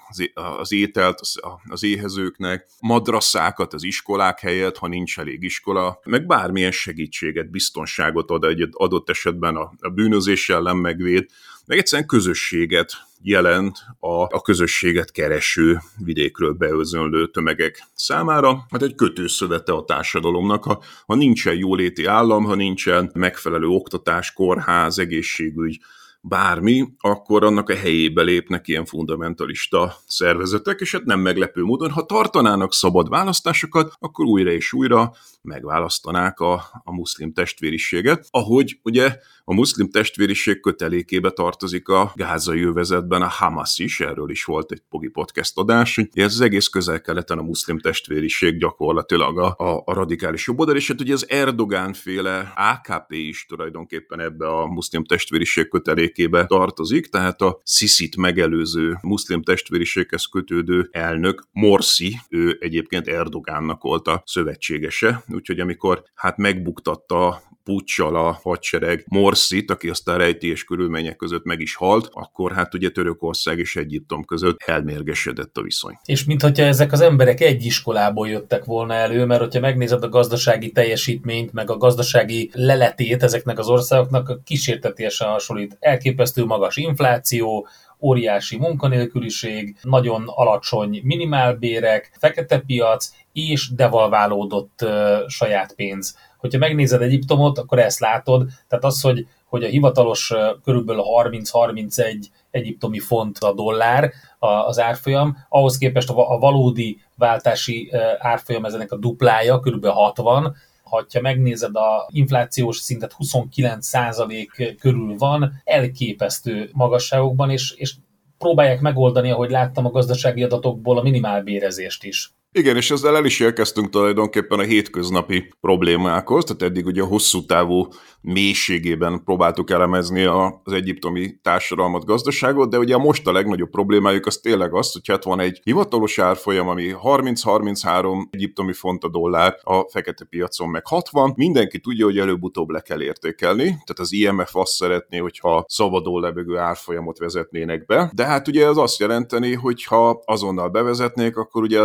az 0.59 0.73
ételt 0.73 1.21
az 1.69 1.83
éhezőknek, 1.83 2.67
madraszákat 2.81 3.75
az 3.75 3.83
iskolák 3.83 4.41
helyett, 4.41 4.77
ha 4.77 4.89
nincs 4.89 5.19
elég 5.19 5.43
iskola, 5.43 6.01
meg 6.05 6.27
bármilyen 6.27 6.71
segítséget, 6.71 7.51
biztonságot 7.51 8.31
ad 8.31 8.45
egy 8.45 8.69
adott 8.71 9.11
esetben 9.11 9.57
a 9.57 9.89
bűnözés 9.89 10.49
ellen 10.49 10.77
megvéd, 10.77 11.27
meg 11.67 11.79
egyszerűen 11.79 12.09
közösséget 12.09 12.93
jelent 13.23 13.79
a, 13.99 14.23
a 14.23 14.41
közösséget 14.41 15.11
kereső 15.11 15.79
vidékről 15.99 16.53
beözönlő 16.53 17.31
tömegek 17.31 17.83
számára. 17.95 18.67
Hát 18.71 18.83
egy 18.83 18.95
kötőszövete 18.95 19.73
a 19.73 19.85
társadalomnak, 19.85 20.65
ha, 20.65 20.83
ha 21.07 21.15
nincsen 21.15 21.55
jóléti 21.55 22.05
állam, 22.05 22.45
ha 22.45 22.55
nincsen 22.55 23.11
megfelelő 23.15 23.67
oktatás, 23.67 24.33
kórház, 24.33 24.99
egészségügy, 24.99 25.81
bármi, 26.25 26.89
akkor 26.99 27.45
annak 27.45 27.69
a 27.69 27.77
helyébe 27.77 28.23
lépnek 28.23 28.69
ilyen 28.69 28.85
fundamentalista 28.85 29.95
szervezetek, 30.07 30.81
és 30.81 30.93
hát 30.93 31.05
nem 31.05 31.21
meglepő 31.21 31.63
módon, 31.63 31.91
ha 31.91 32.07
tartanának 32.07 32.75
szabad 32.75 33.09
választásokat, 33.09 33.93
akkor 33.99 34.25
újra 34.25 34.51
és 34.51 34.73
újra 34.73 35.13
megválasztanák 35.43 36.41
a, 36.41 36.55
a 36.85 36.93
muszlim 36.93 37.33
testvériséget, 37.33 38.27
ahogy 38.31 38.79
ugye 38.83 39.17
a 39.45 39.55
muszlim 39.55 39.91
testvériség 39.91 40.61
kötelékébe 40.61 41.31
tartozik 41.31 41.89
a 41.89 42.13
gázai 42.15 42.63
övezetben 42.63 43.23
a 43.23 43.29
Hamas 43.29 43.79
is, 43.79 44.01
erről 44.01 44.31
is 44.31 44.45
volt 44.45 44.73
egy 44.73 44.83
Pogi 44.89 45.09
podcast 45.09 45.59
adás, 45.59 45.95
hogy 45.95 46.09
ez 46.13 46.33
az 46.33 46.41
egész 46.41 46.67
közel-keleten 46.67 47.39
a 47.39 47.43
muszlim 47.43 47.79
testvériség 47.79 48.59
gyakorlatilag 48.59 49.39
a, 49.39 49.55
a, 49.59 49.83
a 49.85 49.93
radikális 49.93 50.47
jobboldal, 50.47 50.77
és 50.77 50.89
hát 50.89 51.01
ugye 51.01 51.13
az 51.13 51.29
Erdogán 51.29 51.93
féle 51.93 52.53
AKP 52.57 53.13
is 53.13 53.47
tulajdonképpen 53.47 54.21
ebbe 54.21 54.49
a 54.49 54.67
muszlim 54.67 55.05
testvériség 55.05 55.69
kötelékébe 55.69 56.12
tartozik, 56.47 57.07
tehát 57.07 57.43
a 57.43 57.61
Sisit 57.65 58.17
megelőző 58.17 58.99
muszlim 59.03 59.43
testvériséghez 59.43 60.25
kötődő 60.25 60.89
elnök 60.91 61.45
Morsi, 61.51 62.17
ő 62.29 62.57
egyébként 62.61 63.09
Erdogánnak 63.09 63.83
volt 63.83 64.09
a 64.09 64.23
szövetségese, 64.27 65.25
úgyhogy 65.29 65.61
amikor 65.61 66.03
hát 66.15 66.37
megbuktatta 66.37 67.43
puccsal 67.65 68.17
a 68.17 68.39
hadsereg 68.43 69.05
Morszit, 69.09 69.71
aki 69.71 69.89
aztán 69.89 70.19
rejtélyes 70.19 70.65
körülmények 70.65 71.17
között 71.17 71.45
meg 71.45 71.61
is 71.61 71.75
halt, 71.75 72.09
akkor 72.11 72.53
hát 72.53 72.75
ugye 72.75 72.91
Törökország 72.91 73.59
és 73.59 73.77
Egyiptom 73.77 74.25
között 74.25 74.57
elmérgesedett 74.67 75.57
a 75.57 75.63
viszony. 75.63 75.99
És 76.05 76.25
mintha 76.25 76.51
ezek 76.55 76.93
az 76.93 77.01
emberek 77.01 77.41
egy 77.41 77.65
iskolából 77.65 78.29
jöttek 78.29 78.65
volna 78.65 78.95
elő, 78.95 79.25
mert 79.25 79.41
hogyha 79.41 79.61
megnézed 79.61 80.03
a 80.03 80.09
gazdasági 80.09 80.73
teljesítményt, 80.73 81.53
meg 81.53 81.71
a 81.71 81.77
gazdasági 81.77 82.51
leletét 82.55 83.23
ezeknek 83.23 83.59
az 83.59 83.69
országoknak, 83.69 84.45
kísértetiesen 84.45 85.29
hasonlít. 85.29 85.77
Elképesztő 85.81 86.45
magas 86.45 86.77
infláció, 86.77 87.67
óriási 88.01 88.57
munkanélküliség, 88.57 89.77
nagyon 89.83 90.23
alacsony 90.27 91.01
minimálbérek, 91.05 92.17
fekete 92.19 92.59
piac 92.59 93.11
és 93.33 93.71
devalválódott 93.75 94.81
uh, 94.83 95.29
saját 95.29 95.75
pénz 95.75 96.17
hogyha 96.43 96.59
megnézed 96.59 97.03
Egyiptomot, 97.03 97.59
akkor 97.59 97.79
ezt 97.79 97.99
látod, 97.99 98.49
tehát 98.69 98.85
az, 98.85 99.01
hogy, 99.01 99.27
hogy 99.49 99.65
a 99.65 99.69
hivatalos 99.69 100.33
körülbelül 100.65 101.03
30-31 101.23 102.25
egyiptomi 102.51 102.99
font 102.99 103.39
a 103.39 103.53
dollár 103.53 104.13
az 104.39 104.81
árfolyam, 104.81 105.37
ahhoz 105.49 105.79
képest 105.79 106.11
a 106.11 106.39
valódi 106.39 107.01
váltási 107.17 107.93
árfolyam 108.19 108.65
ezenek 108.65 108.93
a 108.93 108.97
duplája, 108.97 109.61
körülbelül 109.61 109.97
60, 109.97 110.57
ha 110.83 111.21
megnézed 111.21 111.77
a 111.77 112.09
inflációs 112.11 112.77
szintet 112.77 113.15
29% 113.19 114.77
körül 114.81 115.17
van, 115.19 115.63
elképesztő 115.65 116.71
magasságokban, 116.73 117.51
és, 117.51 117.71
és 117.71 117.95
próbálják 118.39 118.81
megoldani, 118.81 119.31
ahogy 119.31 119.51
láttam 119.51 119.87
a 119.87 119.91
gazdasági 119.91 120.43
adatokból, 120.43 120.99
a 120.99 121.03
minimálbérezést 121.03 122.05
is. 122.05 122.33
Igen, 122.55 122.77
és 122.77 122.91
ezzel 122.91 123.17
el 123.17 123.25
is 123.25 123.41
érkeztünk 123.41 123.91
tulajdonképpen 123.91 124.59
a 124.59 124.63
hétköznapi 124.63 125.53
problémákhoz, 125.61 126.45
tehát 126.45 126.63
eddig 126.63 126.87
ugye 126.87 127.03
a 127.03 127.07
hosszú 127.07 127.45
távú 127.47 127.89
mélységében 128.23 129.25
próbáltuk 129.25 129.71
elemezni 129.71 130.25
az 130.25 130.73
egyiptomi 130.73 131.39
társadalmat, 131.43 132.05
gazdaságot, 132.05 132.71
de 132.71 132.79
ugye 132.79 132.97
most 132.97 133.27
a 133.27 133.33
legnagyobb 133.33 133.71
problémájuk 133.71 134.27
az 134.27 134.37
tényleg 134.37 134.75
az, 134.75 134.93
hogy 134.93 135.09
hát 135.09 135.25
van 135.25 135.41
egy 135.41 135.61
hivatalos 135.63 136.19
árfolyam, 136.19 136.69
ami 136.69 136.95
30-33 137.03 138.23
egyiptomi 138.31 138.73
font 138.73 139.05
a 139.05 139.09
dollár, 139.09 139.57
a 139.63 139.89
fekete 139.89 140.25
piacon 140.25 140.69
meg 140.69 140.87
60, 140.87 141.33
mindenki 141.37 141.81
tudja, 141.81 142.05
hogy 142.05 142.19
előbb-utóbb 142.19 142.69
le 142.69 142.81
kell 142.81 143.03
értékelni, 143.03 143.65
tehát 143.65 143.99
az 143.99 144.13
IMF 144.13 144.57
azt 144.57 144.73
szeretné, 144.73 145.19
hogyha 145.19 145.65
szabadon 145.69 146.21
lebegő 146.21 146.57
árfolyamot 146.57 147.19
vezetnének 147.19 147.87
be, 147.87 148.11
de 148.15 148.25
hát 148.25 148.49
ugye 148.49 148.67
ez 148.67 148.77
azt 148.77 148.99
jelenteni, 148.99 149.55
hogy 149.55 149.85
ha 149.85 150.23
azonnal 150.25 150.69
bevezetnék, 150.69 151.37
akkor 151.37 151.63
ugye 151.63 151.81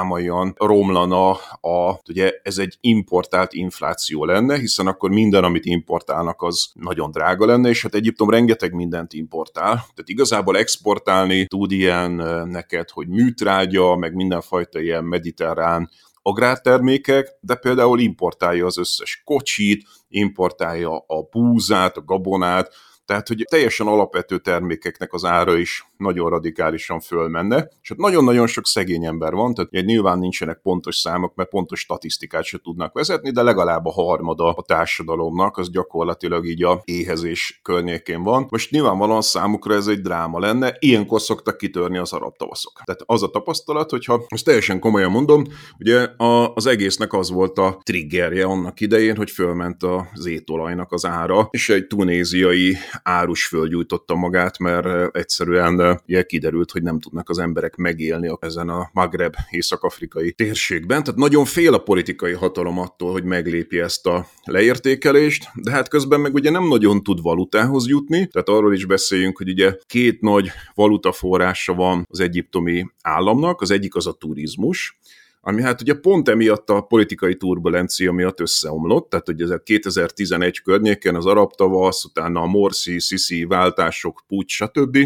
drámaian 0.00 0.54
romlana 0.56 1.30
a, 1.60 2.00
ugye 2.08 2.32
ez 2.42 2.58
egy 2.58 2.76
importált 2.80 3.52
infláció 3.52 4.24
lenne, 4.24 4.58
hiszen 4.58 4.86
akkor 4.86 5.10
minden, 5.10 5.44
amit 5.44 5.64
importálnak, 5.64 6.42
az 6.42 6.70
nagyon 6.74 7.10
drága 7.10 7.46
lenne, 7.46 7.68
és 7.68 7.82
hát 7.82 7.94
Egyiptom 7.94 8.30
rengeteg 8.30 8.72
mindent 8.72 9.12
importál. 9.12 9.74
Tehát 9.74 10.08
igazából 10.08 10.56
exportálni 10.56 11.46
tud 11.46 11.72
ilyen 11.72 12.10
neked, 12.48 12.90
hogy 12.90 13.08
műtrágya, 13.08 13.96
meg 13.96 14.14
mindenfajta 14.14 14.80
ilyen 14.80 15.04
mediterrán 15.04 15.90
agrártermékek, 16.22 17.28
de 17.40 17.54
például 17.54 18.00
importálja 18.00 18.66
az 18.66 18.78
összes 18.78 19.22
kocsit, 19.24 19.86
importálja 20.08 20.96
a 20.96 21.28
búzát, 21.30 21.96
a 21.96 22.04
gabonát, 22.04 22.72
tehát, 23.10 23.28
hogy 23.28 23.44
teljesen 23.50 23.86
alapvető 23.86 24.38
termékeknek 24.38 25.12
az 25.12 25.24
ára 25.24 25.56
is 25.56 25.86
nagyon 25.96 26.30
radikálisan 26.30 27.00
fölmenne, 27.00 27.68
és 27.82 27.88
hát 27.88 27.98
nagyon-nagyon 27.98 28.46
sok 28.46 28.66
szegény 28.66 29.04
ember 29.04 29.32
van, 29.32 29.54
tehát 29.54 29.86
nyilván 29.86 30.18
nincsenek 30.18 30.60
pontos 30.62 30.96
számok, 30.96 31.34
mert 31.34 31.48
pontos 31.48 31.80
statisztikát 31.80 32.44
se 32.44 32.58
tudnak 32.58 32.92
vezetni, 32.92 33.30
de 33.30 33.42
legalább 33.42 33.86
a 33.86 33.92
harmada 33.92 34.52
a 34.52 34.62
társadalomnak 34.62 35.56
az 35.56 35.70
gyakorlatilag 35.70 36.46
így 36.46 36.64
a 36.64 36.80
éhezés 36.84 37.60
környékén 37.62 38.22
van. 38.22 38.46
Most 38.50 38.70
nyilvánvalóan 38.70 39.22
számukra 39.22 39.74
ez 39.74 39.86
egy 39.86 40.00
dráma 40.00 40.38
lenne, 40.38 40.76
ilyenkor 40.78 41.20
szoktak 41.20 41.56
kitörni 41.56 41.98
az 41.98 42.12
arab 42.12 42.36
tavaszok. 42.36 42.82
Tehát 42.84 43.02
az 43.06 43.22
a 43.22 43.30
tapasztalat, 43.30 43.90
hogyha 43.90 44.24
ezt 44.28 44.44
teljesen 44.44 44.80
komolyan 44.80 45.10
mondom, 45.10 45.44
ugye 45.78 46.08
az 46.54 46.66
egésznek 46.66 47.12
az 47.12 47.30
volt 47.30 47.58
a 47.58 47.78
triggerje 47.82 48.44
annak 48.44 48.80
idején, 48.80 49.16
hogy 49.16 49.30
fölment 49.30 49.82
az 49.82 50.26
étolajnak 50.26 50.92
az 50.92 51.06
ára, 51.06 51.48
és 51.50 51.68
egy 51.68 51.86
tunéziai 51.86 52.76
árus 53.02 53.46
fölgyújtotta 53.46 54.14
magát, 54.14 54.58
mert 54.58 55.16
egyszerűen 55.16 56.00
ugye 56.06 56.22
kiderült, 56.22 56.70
hogy 56.70 56.82
nem 56.82 57.00
tudnak 57.00 57.28
az 57.28 57.38
emberek 57.38 57.76
megélni 57.76 58.36
ezen 58.40 58.68
a 58.68 58.90
Magreb 58.92 59.34
észak-afrikai 59.50 60.32
térségben. 60.32 61.02
Tehát 61.02 61.20
nagyon 61.20 61.44
fél 61.44 61.74
a 61.74 61.78
politikai 61.78 62.32
hatalom 62.32 62.78
attól, 62.78 63.12
hogy 63.12 63.24
meglépi 63.24 63.80
ezt 63.80 64.06
a 64.06 64.26
leértékelést, 64.44 65.48
de 65.54 65.70
hát 65.70 65.88
közben 65.88 66.20
meg 66.20 66.34
ugye 66.34 66.50
nem 66.50 66.68
nagyon 66.68 67.02
tud 67.02 67.22
valutához 67.22 67.88
jutni, 67.88 68.26
tehát 68.26 68.48
arról 68.48 68.74
is 68.74 68.84
beszéljünk, 68.84 69.36
hogy 69.38 69.48
ugye 69.48 69.76
két 69.86 70.20
nagy 70.20 70.50
valutaforrása 70.74 71.74
van 71.74 72.06
az 72.10 72.20
egyiptomi 72.20 72.86
államnak, 73.02 73.60
az 73.60 73.70
egyik 73.70 73.94
az 73.94 74.06
a 74.06 74.12
turizmus, 74.12 74.98
ami 75.40 75.62
hát 75.62 75.80
ugye 75.80 75.94
pont 75.94 76.28
emiatt 76.28 76.70
a 76.70 76.80
politikai 76.80 77.36
turbulencia 77.36 78.12
miatt 78.12 78.40
összeomlott, 78.40 79.10
tehát 79.10 79.26
hogy 79.26 79.42
ez 79.42 79.50
a 79.50 79.58
2011 79.58 80.62
környéken 80.62 81.14
az 81.14 81.26
arab 81.26 81.54
tavasz, 81.54 82.04
utána 82.04 82.40
a 82.40 82.46
Morsi, 82.46 82.98
Sisi 82.98 83.44
váltások, 83.44 84.22
pucs, 84.28 84.52
stb 84.52 84.98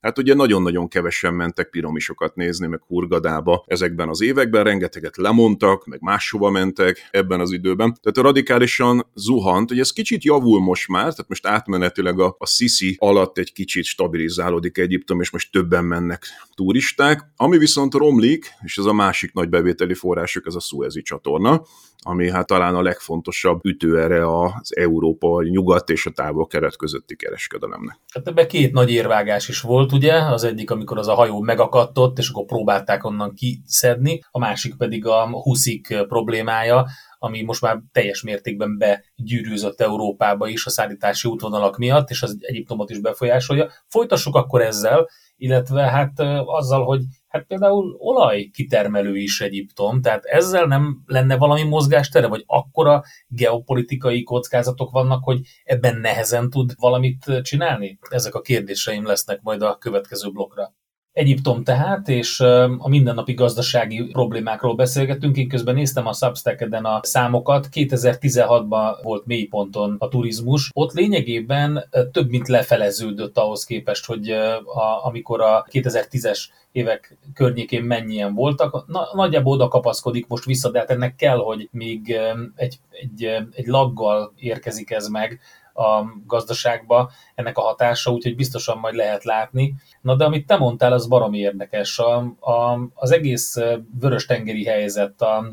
Hát 0.00 0.18
ugye 0.18 0.34
nagyon-nagyon 0.34 0.88
kevesen 0.88 1.34
mentek 1.34 1.70
piramisokat 1.70 2.34
nézni, 2.34 2.66
meg 2.66 2.82
Hurgadába 2.86 3.64
ezekben 3.66 4.08
az 4.08 4.20
években, 4.20 4.64
rengeteget 4.64 5.16
lemondtak, 5.16 5.86
meg 5.86 6.00
máshova 6.00 6.50
mentek 6.50 7.08
ebben 7.10 7.40
az 7.40 7.52
időben. 7.52 7.98
Tehát 8.00 8.18
radikálisan 8.18 9.06
zuhant, 9.14 9.68
hogy 9.68 9.78
ez 9.78 9.90
kicsit 9.90 10.24
javul 10.24 10.60
most 10.60 10.88
már, 10.88 11.00
tehát 11.00 11.28
most 11.28 11.46
átmenetileg 11.46 12.20
a, 12.20 12.34
a 12.38 12.46
Sisi 12.46 12.96
alatt 12.98 13.38
egy 13.38 13.52
kicsit 13.52 13.84
stabilizálódik 13.84 14.78
Egyiptom, 14.78 15.20
és 15.20 15.30
most 15.30 15.52
többen 15.52 15.84
mennek 15.84 16.24
turisták. 16.54 17.32
Ami 17.36 17.58
viszont 17.58 17.94
romlik, 17.94 18.50
és 18.64 18.78
ez 18.78 18.84
a 18.84 18.92
másik 18.92 19.32
nagy 19.32 19.48
bevételi 19.48 19.94
forrásuk, 19.94 20.46
ez 20.46 20.54
a 20.54 20.60
Suezi 20.60 21.02
csatorna, 21.02 21.62
ami 22.04 22.30
hát 22.30 22.46
talán 22.46 22.74
a 22.74 22.82
legfontosabb 22.82 23.64
ütőere 23.64 24.40
az 24.40 24.76
Európa, 24.76 25.42
nyugat 25.42 25.90
és 25.90 26.06
a 26.06 26.10
távol-kelet 26.10 26.76
közötti 26.76 27.16
kereskedelemnek. 27.16 27.98
Hát 28.14 28.28
ebben 28.28 28.48
két 28.48 28.72
nagy 28.72 28.90
érvágás 28.90 29.48
is 29.48 29.60
volt, 29.60 29.92
ugye? 29.92 30.12
Az 30.14 30.44
egyik, 30.44 30.70
amikor 30.70 30.98
az 30.98 31.08
a 31.08 31.14
hajó 31.14 31.40
megakadtott, 31.40 32.18
és 32.18 32.28
akkor 32.28 32.44
próbálták 32.44 33.04
onnan 33.04 33.34
kiszedni, 33.34 34.20
a 34.30 34.38
másik 34.38 34.76
pedig 34.76 35.06
a 35.06 35.28
huszik 35.30 35.96
problémája, 36.08 36.86
ami 37.18 37.42
most 37.42 37.60
már 37.60 37.80
teljes 37.92 38.22
mértékben 38.22 38.78
begyűrűzött 38.78 39.80
Európába 39.80 40.48
is 40.48 40.66
a 40.66 40.70
szállítási 40.70 41.28
útvonalak 41.28 41.76
miatt, 41.76 42.10
és 42.10 42.22
az 42.22 42.36
Egyiptomot 42.40 42.90
is 42.90 43.00
befolyásolja. 43.00 43.70
Folytassuk 43.88 44.34
akkor 44.34 44.62
ezzel, 44.62 45.08
illetve 45.36 45.82
hát 45.82 46.12
azzal, 46.44 46.84
hogy 46.84 47.00
hát 47.28 47.44
például 47.46 47.96
olaj 47.98 48.44
kitermelő 48.52 49.16
is 49.16 49.40
Egyiptom, 49.40 50.00
tehát 50.00 50.24
ezzel 50.24 50.64
nem 50.64 51.02
lenne 51.06 51.36
valami 51.36 51.62
mozgástere, 51.62 52.26
vagy 52.26 52.44
akkora 52.46 53.02
geopolitikai 53.28 54.22
kockázatok 54.22 54.90
vannak, 54.90 55.24
hogy 55.24 55.40
ebben 55.64 55.96
nehezen 55.96 56.50
tud 56.50 56.72
valamit 56.78 57.40
csinálni? 57.42 57.98
Ezek 58.10 58.34
a 58.34 58.40
kérdéseim 58.40 59.06
lesznek 59.06 59.40
majd 59.42 59.62
a 59.62 59.78
következő 59.78 60.30
blokkra. 60.30 60.74
Egyiptom 61.12 61.64
tehát, 61.64 62.08
és 62.08 62.40
a 62.78 62.88
mindennapi 62.88 63.34
gazdasági 63.34 64.02
problémákról 64.02 64.74
beszélgetünk. 64.74 65.36
Én 65.36 65.48
közben 65.48 65.74
néztem 65.74 66.06
a 66.06 66.12
substack 66.12 66.68
a 66.82 67.00
számokat. 67.02 67.68
2016-ban 67.72 68.98
volt 69.02 69.26
mélyponton 69.26 69.96
a 69.98 70.08
turizmus. 70.08 70.70
Ott 70.74 70.92
lényegében 70.92 71.88
több 72.12 72.28
mint 72.28 72.48
lefeleződött 72.48 73.38
ahhoz 73.38 73.64
képest, 73.64 74.06
hogy 74.06 74.30
a, 74.30 75.04
amikor 75.06 75.40
a 75.40 75.66
2010-es 75.70 76.40
évek 76.72 77.16
környékén 77.34 77.82
mennyien 77.82 78.34
voltak. 78.34 78.86
Na, 78.86 79.08
nagyjából 79.12 79.52
oda 79.52 79.68
kapaszkodik 79.68 80.26
most 80.26 80.44
vissza, 80.44 80.70
de 80.70 80.78
hát 80.78 80.90
ennek 80.90 81.16
kell, 81.16 81.36
hogy 81.36 81.68
még 81.72 82.16
egy, 82.54 82.78
egy, 82.90 83.24
egy 83.52 83.66
laggal 83.66 84.32
érkezik 84.36 84.90
ez 84.90 85.08
meg, 85.08 85.40
a 85.78 86.04
gazdaságba 86.26 87.10
ennek 87.34 87.58
a 87.58 87.62
hatása, 87.62 88.10
úgyhogy 88.10 88.36
biztosan 88.36 88.78
majd 88.78 88.94
lehet 88.94 89.24
látni. 89.24 89.74
Na 90.00 90.16
de 90.16 90.24
amit 90.24 90.46
te 90.46 90.56
mondtál, 90.56 90.92
az 90.92 91.08
baromi 91.08 91.38
érdekes. 91.38 91.98
A, 91.98 92.16
a, 92.40 92.78
az 92.94 93.10
egész 93.10 93.56
vörös-tengeri 94.00 94.64
helyzet, 94.64 95.22
a 95.22 95.46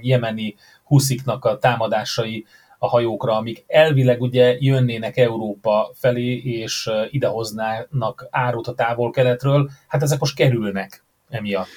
jemeni 0.00 0.54
husziknak 0.84 1.44
a 1.44 1.58
támadásai 1.58 2.46
a 2.78 2.88
hajókra, 2.88 3.36
amik 3.36 3.64
elvileg 3.66 4.20
ugye 4.20 4.56
jönnének 4.58 5.16
Európa 5.16 5.90
felé, 5.94 6.36
és 6.36 6.90
idehoznának 7.10 8.26
árut 8.30 8.66
a 8.66 8.74
távol-keletről, 8.74 9.70
hát 9.88 10.02
ezek 10.02 10.18
most 10.20 10.36
kerülnek 10.36 11.04
emiatt. 11.28 11.68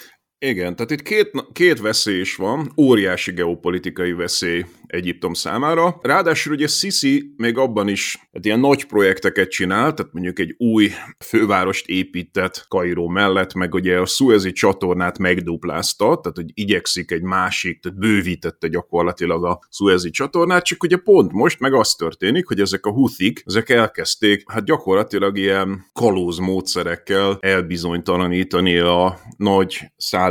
Igen, 0.45 0.75
tehát 0.75 0.91
itt 0.91 1.01
két, 1.01 1.31
két 1.53 1.79
veszély 1.79 2.19
is 2.19 2.35
van, 2.35 2.71
óriási 2.77 3.31
geopolitikai 3.31 4.13
veszély 4.13 4.65
Egyiptom 4.91 5.33
számára. 5.33 5.99
Ráadásul 6.01 6.53
ugye 6.53 6.67
Sisi 6.67 7.33
még 7.37 7.57
abban 7.57 7.87
is 7.87 8.29
hát 8.33 8.45
ilyen 8.45 8.59
nagy 8.59 8.85
projekteket 8.85 9.49
csinál, 9.49 9.93
tehát 9.93 10.13
mondjuk 10.13 10.39
egy 10.39 10.55
új 10.57 10.89
fővárost 11.25 11.87
épített 11.87 12.65
Kairó 12.67 13.07
mellett, 13.07 13.53
meg 13.53 13.73
ugye 13.73 13.99
a 13.99 14.05
Suezi 14.05 14.51
csatornát 14.51 15.17
megduplázta, 15.17 16.05
tehát 16.05 16.37
hogy 16.37 16.51
igyekszik 16.53 17.11
egy 17.11 17.21
másik, 17.21 17.79
tehát 17.79 17.97
bővítette 17.99 18.67
gyakorlatilag 18.67 19.45
a 19.45 19.59
Suezi 19.69 20.09
csatornát, 20.09 20.65
csak 20.65 20.83
ugye 20.83 20.97
pont 20.97 21.31
most 21.31 21.59
meg 21.59 21.73
az 21.73 21.93
történik, 21.93 22.47
hogy 22.47 22.59
ezek 22.59 22.85
a 22.85 22.91
Huthik, 22.91 23.43
ezek 23.45 23.69
elkezdték 23.69 24.51
hát 24.51 24.65
gyakorlatilag 24.65 25.37
ilyen 25.37 25.85
kalóz 25.93 26.37
módszerekkel 26.37 27.37
elbizonytalanítani 27.39 28.77
a 28.77 29.19
nagy 29.37 29.79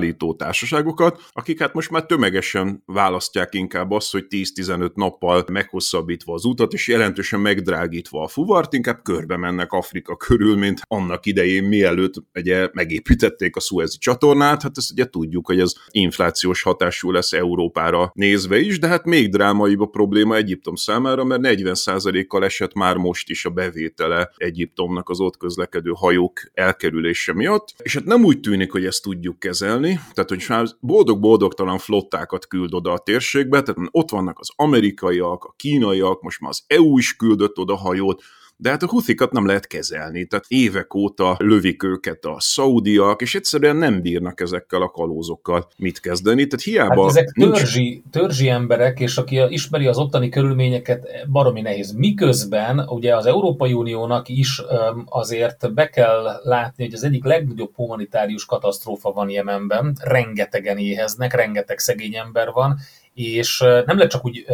szállító 0.01 0.35
társaságokat, 0.35 1.23
akik 1.33 1.61
hát 1.61 1.75
most 1.75 1.91
már 1.91 2.07
tömegesen 2.07 2.83
választják 2.87 3.55
inkább 3.55 3.91
azt, 3.91 4.13
hogy 4.13 4.27
10 4.27 4.53
10-15 4.55 4.95
nappal 4.95 5.45
meghosszabbítva 5.53 6.35
az 6.35 6.45
utat, 6.45 6.73
és 6.73 6.89
jelentősen 6.89 7.41
megdrágítva 7.41 8.23
a 8.23 8.29
fuvart, 8.29 8.73
inkább 8.73 9.03
körbe 9.03 9.37
mennek 9.37 9.73
Afrika 9.73 10.17
körül, 10.17 10.57
mint 10.57 10.81
annak 10.87 11.27
idején, 11.27 11.65
mielőtt 11.65 12.15
ugye 12.35 12.69
megépítették 12.73 13.57
a 13.57 13.61
Suezi 13.61 13.99
csatornát, 13.99 14.63
hát 14.63 14.77
ezt 14.77 14.91
ugye 14.91 15.05
tudjuk, 15.05 15.47
hogy 15.47 15.61
ez 15.61 15.73
inflációs 15.91 16.63
hatású 16.63 17.11
lesz 17.11 17.33
Európára 17.33 18.11
nézve 18.15 18.59
is, 18.59 18.79
de 18.79 18.87
hát 18.87 19.05
még 19.05 19.31
drámaibb 19.31 19.81
a 19.81 19.87
probléma 19.87 20.37
Egyiptom 20.37 20.75
számára, 20.75 21.25
mert 21.25 21.41
40%-kal 21.45 22.45
esett 22.45 22.75
már 22.75 22.97
most 22.97 23.31
is 23.31 23.45
a 23.45 23.51
bevétele 23.51 24.31
Egyiptomnak 24.37 25.09
az 25.09 25.21
ott 25.21 25.37
közlekedő 25.37 25.93
hajók 25.95 26.41
elkerülése 26.55 27.33
miatt, 27.33 27.75
és 27.83 27.95
hát 27.95 28.05
nem 28.05 28.25
úgy 28.25 28.41
tűnik, 28.41 28.73
hogy 28.73 28.85
ezt 28.85 29.03
tudjuk 29.03 29.39
kezelni, 29.39 29.90
tehát 29.95 30.29
hogy 30.29 30.47
már 30.49 30.77
boldog-boldogtalan 30.81 31.79
flottákat 31.79 32.47
küld 32.47 32.75
oda 32.75 32.93
a 32.93 32.99
térségbe, 32.99 33.63
tehát 33.63 33.89
ott 33.91 34.11
vannak 34.11 34.39
az 34.39 34.49
amerikaiak, 34.57 35.45
a 35.45 35.55
kínaiak, 35.57 36.23
most 36.23 36.41
már 36.41 36.51
az 36.51 36.63
EU 36.67 36.99
is 36.99 37.17
küldött 37.17 37.59
oda 37.59 37.77
hajót, 37.77 38.23
de 38.61 38.71
hát 38.71 38.83
a 38.83 38.89
huthikat 38.89 39.33
nem 39.33 39.47
lehet 39.47 39.67
kezelni, 39.67 40.25
tehát 40.25 40.45
évek 40.49 40.95
óta 40.95 41.37
lövik 41.39 41.83
őket 41.83 42.25
a 42.25 42.37
szaudiak, 42.39 43.23
és 43.23 43.35
egyszerűen 43.35 43.77
nem 43.77 44.01
bírnak 44.01 44.41
ezekkel 44.41 44.83
a 44.83 44.89
kalózokkal 44.91 45.69
mit 45.77 46.01
kezdeni, 46.01 46.47
tehát 46.47 46.65
hiába... 46.65 47.03
Hát 47.03 47.11
ezek 47.11 47.29
törzsi, 47.29 47.81
nincs... 47.81 48.03
törzsi 48.11 48.49
emberek, 48.49 49.01
és 49.01 49.17
aki 49.17 49.41
ismeri 49.49 49.87
az 49.87 49.99
ottani 49.99 50.29
körülményeket, 50.29 51.09
baromi 51.31 51.61
nehéz. 51.61 51.93
Miközben 51.93 52.79
ugye 52.79 53.17
az 53.17 53.27
Európai 53.27 53.73
Uniónak 53.73 54.29
is 54.29 54.63
azért 55.05 55.75
be 55.75 55.89
kell 55.89 56.41
látni, 56.43 56.85
hogy 56.85 56.95
az 56.95 57.05
egyik 57.05 57.25
legnagyobb 57.25 57.75
humanitárius 57.75 58.45
katasztrófa 58.45 59.11
van 59.11 59.31
Jemenben, 59.31 59.97
rengetegen 60.01 60.79
éheznek, 60.79 61.35
rengeteg 61.35 61.79
szegény 61.79 62.15
ember 62.15 62.51
van, 62.53 62.79
és 63.15 63.59
nem 63.59 63.97
lehet 63.97 64.11
csak 64.11 64.25
úgy 64.25 64.45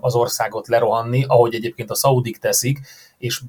az 0.00 0.14
országot 0.14 0.68
lerohanni, 0.68 1.24
ahogy 1.28 1.54
egyébként 1.54 1.90
a 1.90 1.94
szaudik 1.94 2.38
teszik, 2.38 2.78
és 3.18 3.40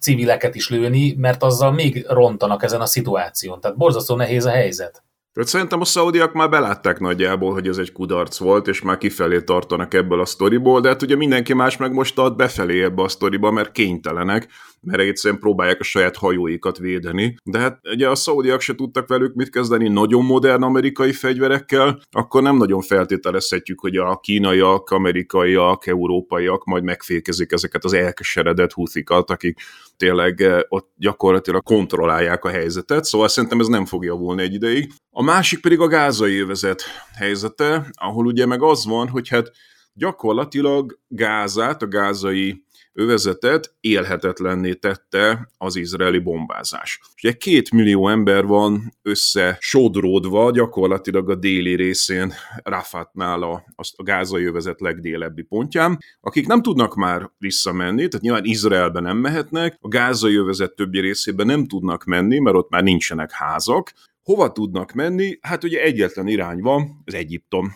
civileket 0.00 0.54
is 0.54 0.68
lőni, 0.68 1.14
mert 1.16 1.42
azzal 1.42 1.72
még 1.72 2.06
rontanak 2.08 2.62
ezen 2.62 2.80
a 2.80 2.86
szituáción. 2.86 3.60
Tehát 3.60 3.76
borzasztó 3.76 4.16
nehéz 4.16 4.44
a 4.44 4.50
helyzet. 4.50 5.02
Tehát 5.32 5.48
szerintem 5.48 5.80
a 5.80 5.84
szaudiak 5.84 6.32
már 6.32 6.50
belátták 6.50 6.98
nagyjából, 6.98 7.52
hogy 7.52 7.68
ez 7.68 7.76
egy 7.76 7.92
kudarc 7.92 8.38
volt, 8.38 8.68
és 8.68 8.82
már 8.82 8.98
kifelé 8.98 9.40
tartanak 9.40 9.94
ebből 9.94 10.20
a 10.20 10.24
sztoriból, 10.24 10.80
de 10.80 10.88
hát 10.88 11.02
ugye 11.02 11.16
mindenki 11.16 11.54
más 11.54 11.76
meg 11.76 11.92
most 11.92 12.18
ad 12.18 12.36
befelé 12.36 12.82
ebbe 12.82 13.02
a 13.02 13.08
sztoriba, 13.08 13.50
mert 13.50 13.72
kénytelenek, 13.72 14.48
mert 14.80 15.00
egyszerűen 15.00 15.40
próbálják 15.40 15.80
a 15.80 15.84
saját 15.84 16.16
hajóikat 16.16 16.78
védeni. 16.78 17.36
De 17.44 17.58
hát 17.58 17.80
ugye 17.92 18.08
a 18.08 18.14
szaudiak 18.14 18.60
se 18.60 18.74
tudtak 18.74 19.08
velük 19.08 19.34
mit 19.34 19.50
kezdeni 19.50 19.88
nagyon 19.88 20.24
modern 20.24 20.62
amerikai 20.62 21.12
fegyverekkel, 21.12 22.00
akkor 22.10 22.42
nem 22.42 22.56
nagyon 22.56 22.80
feltételezhetjük, 22.80 23.80
hogy 23.80 23.96
a 23.96 24.20
kínaiak, 24.20 24.90
amerikaiak, 24.90 25.86
európaiak 25.86 26.64
majd 26.64 26.82
megfékezik 26.82 27.52
ezeket 27.52 27.84
az 27.84 27.92
elkeseredett 27.92 28.72
húzikat, 28.72 29.30
akik 29.30 29.60
tényleg 30.00 30.40
eh, 30.40 30.60
ott 30.68 30.92
gyakorlatilag 30.96 31.62
kontrollálják 31.62 32.44
a 32.44 32.48
helyzetet, 32.48 33.04
szóval 33.04 33.28
szerintem 33.28 33.60
ez 33.60 33.66
nem 33.66 33.86
fog 33.86 34.04
javulni 34.04 34.42
egy 34.42 34.54
ideig. 34.54 34.92
A 35.10 35.22
másik 35.22 35.60
pedig 35.60 35.80
a 35.80 35.86
gázai 35.86 36.38
övezet 36.38 36.82
helyzete, 37.16 37.90
ahol 37.92 38.26
ugye 38.26 38.46
meg 38.46 38.62
az 38.62 38.86
van, 38.86 39.08
hogy 39.08 39.28
hát 39.28 39.50
gyakorlatilag 39.92 40.98
Gázát, 41.08 41.82
a 41.82 41.88
gázai 41.88 42.64
övezetet 42.92 43.74
élhetetlenné 43.80 44.72
tette 44.72 45.48
az 45.58 45.76
izraeli 45.76 46.18
bombázás. 46.18 47.00
Ugye 47.22 47.32
két 47.32 47.70
millió 47.70 48.08
ember 48.08 48.44
van 48.46 48.94
össze 49.02 49.56
sodródva 49.60 50.50
gyakorlatilag 50.50 51.30
a 51.30 51.34
déli 51.34 51.74
részén 51.76 52.32
Rafatnál 52.62 53.42
a, 53.42 53.64
a 53.96 54.02
gázai 54.02 54.44
övezet 54.44 54.80
legdélebbi 54.80 55.42
pontján, 55.42 55.98
akik 56.20 56.46
nem 56.46 56.62
tudnak 56.62 56.94
már 56.94 57.30
visszamenni, 57.38 58.08
tehát 58.08 58.24
nyilván 58.24 58.44
Izraelbe 58.44 59.00
nem 59.00 59.16
mehetnek, 59.16 59.76
a 59.80 59.88
gázai 59.88 60.36
övezet 60.36 60.74
többi 60.74 61.00
részében 61.00 61.46
nem 61.46 61.66
tudnak 61.66 62.04
menni, 62.04 62.38
mert 62.38 62.56
ott 62.56 62.70
már 62.70 62.82
nincsenek 62.82 63.30
házak, 63.30 63.92
Hova 64.22 64.52
tudnak 64.52 64.92
menni? 64.92 65.38
Hát 65.40 65.64
ugye 65.64 65.82
egyetlen 65.82 66.28
irány 66.28 66.60
van, 66.60 67.02
az 67.04 67.14
Egyiptom. 67.14 67.72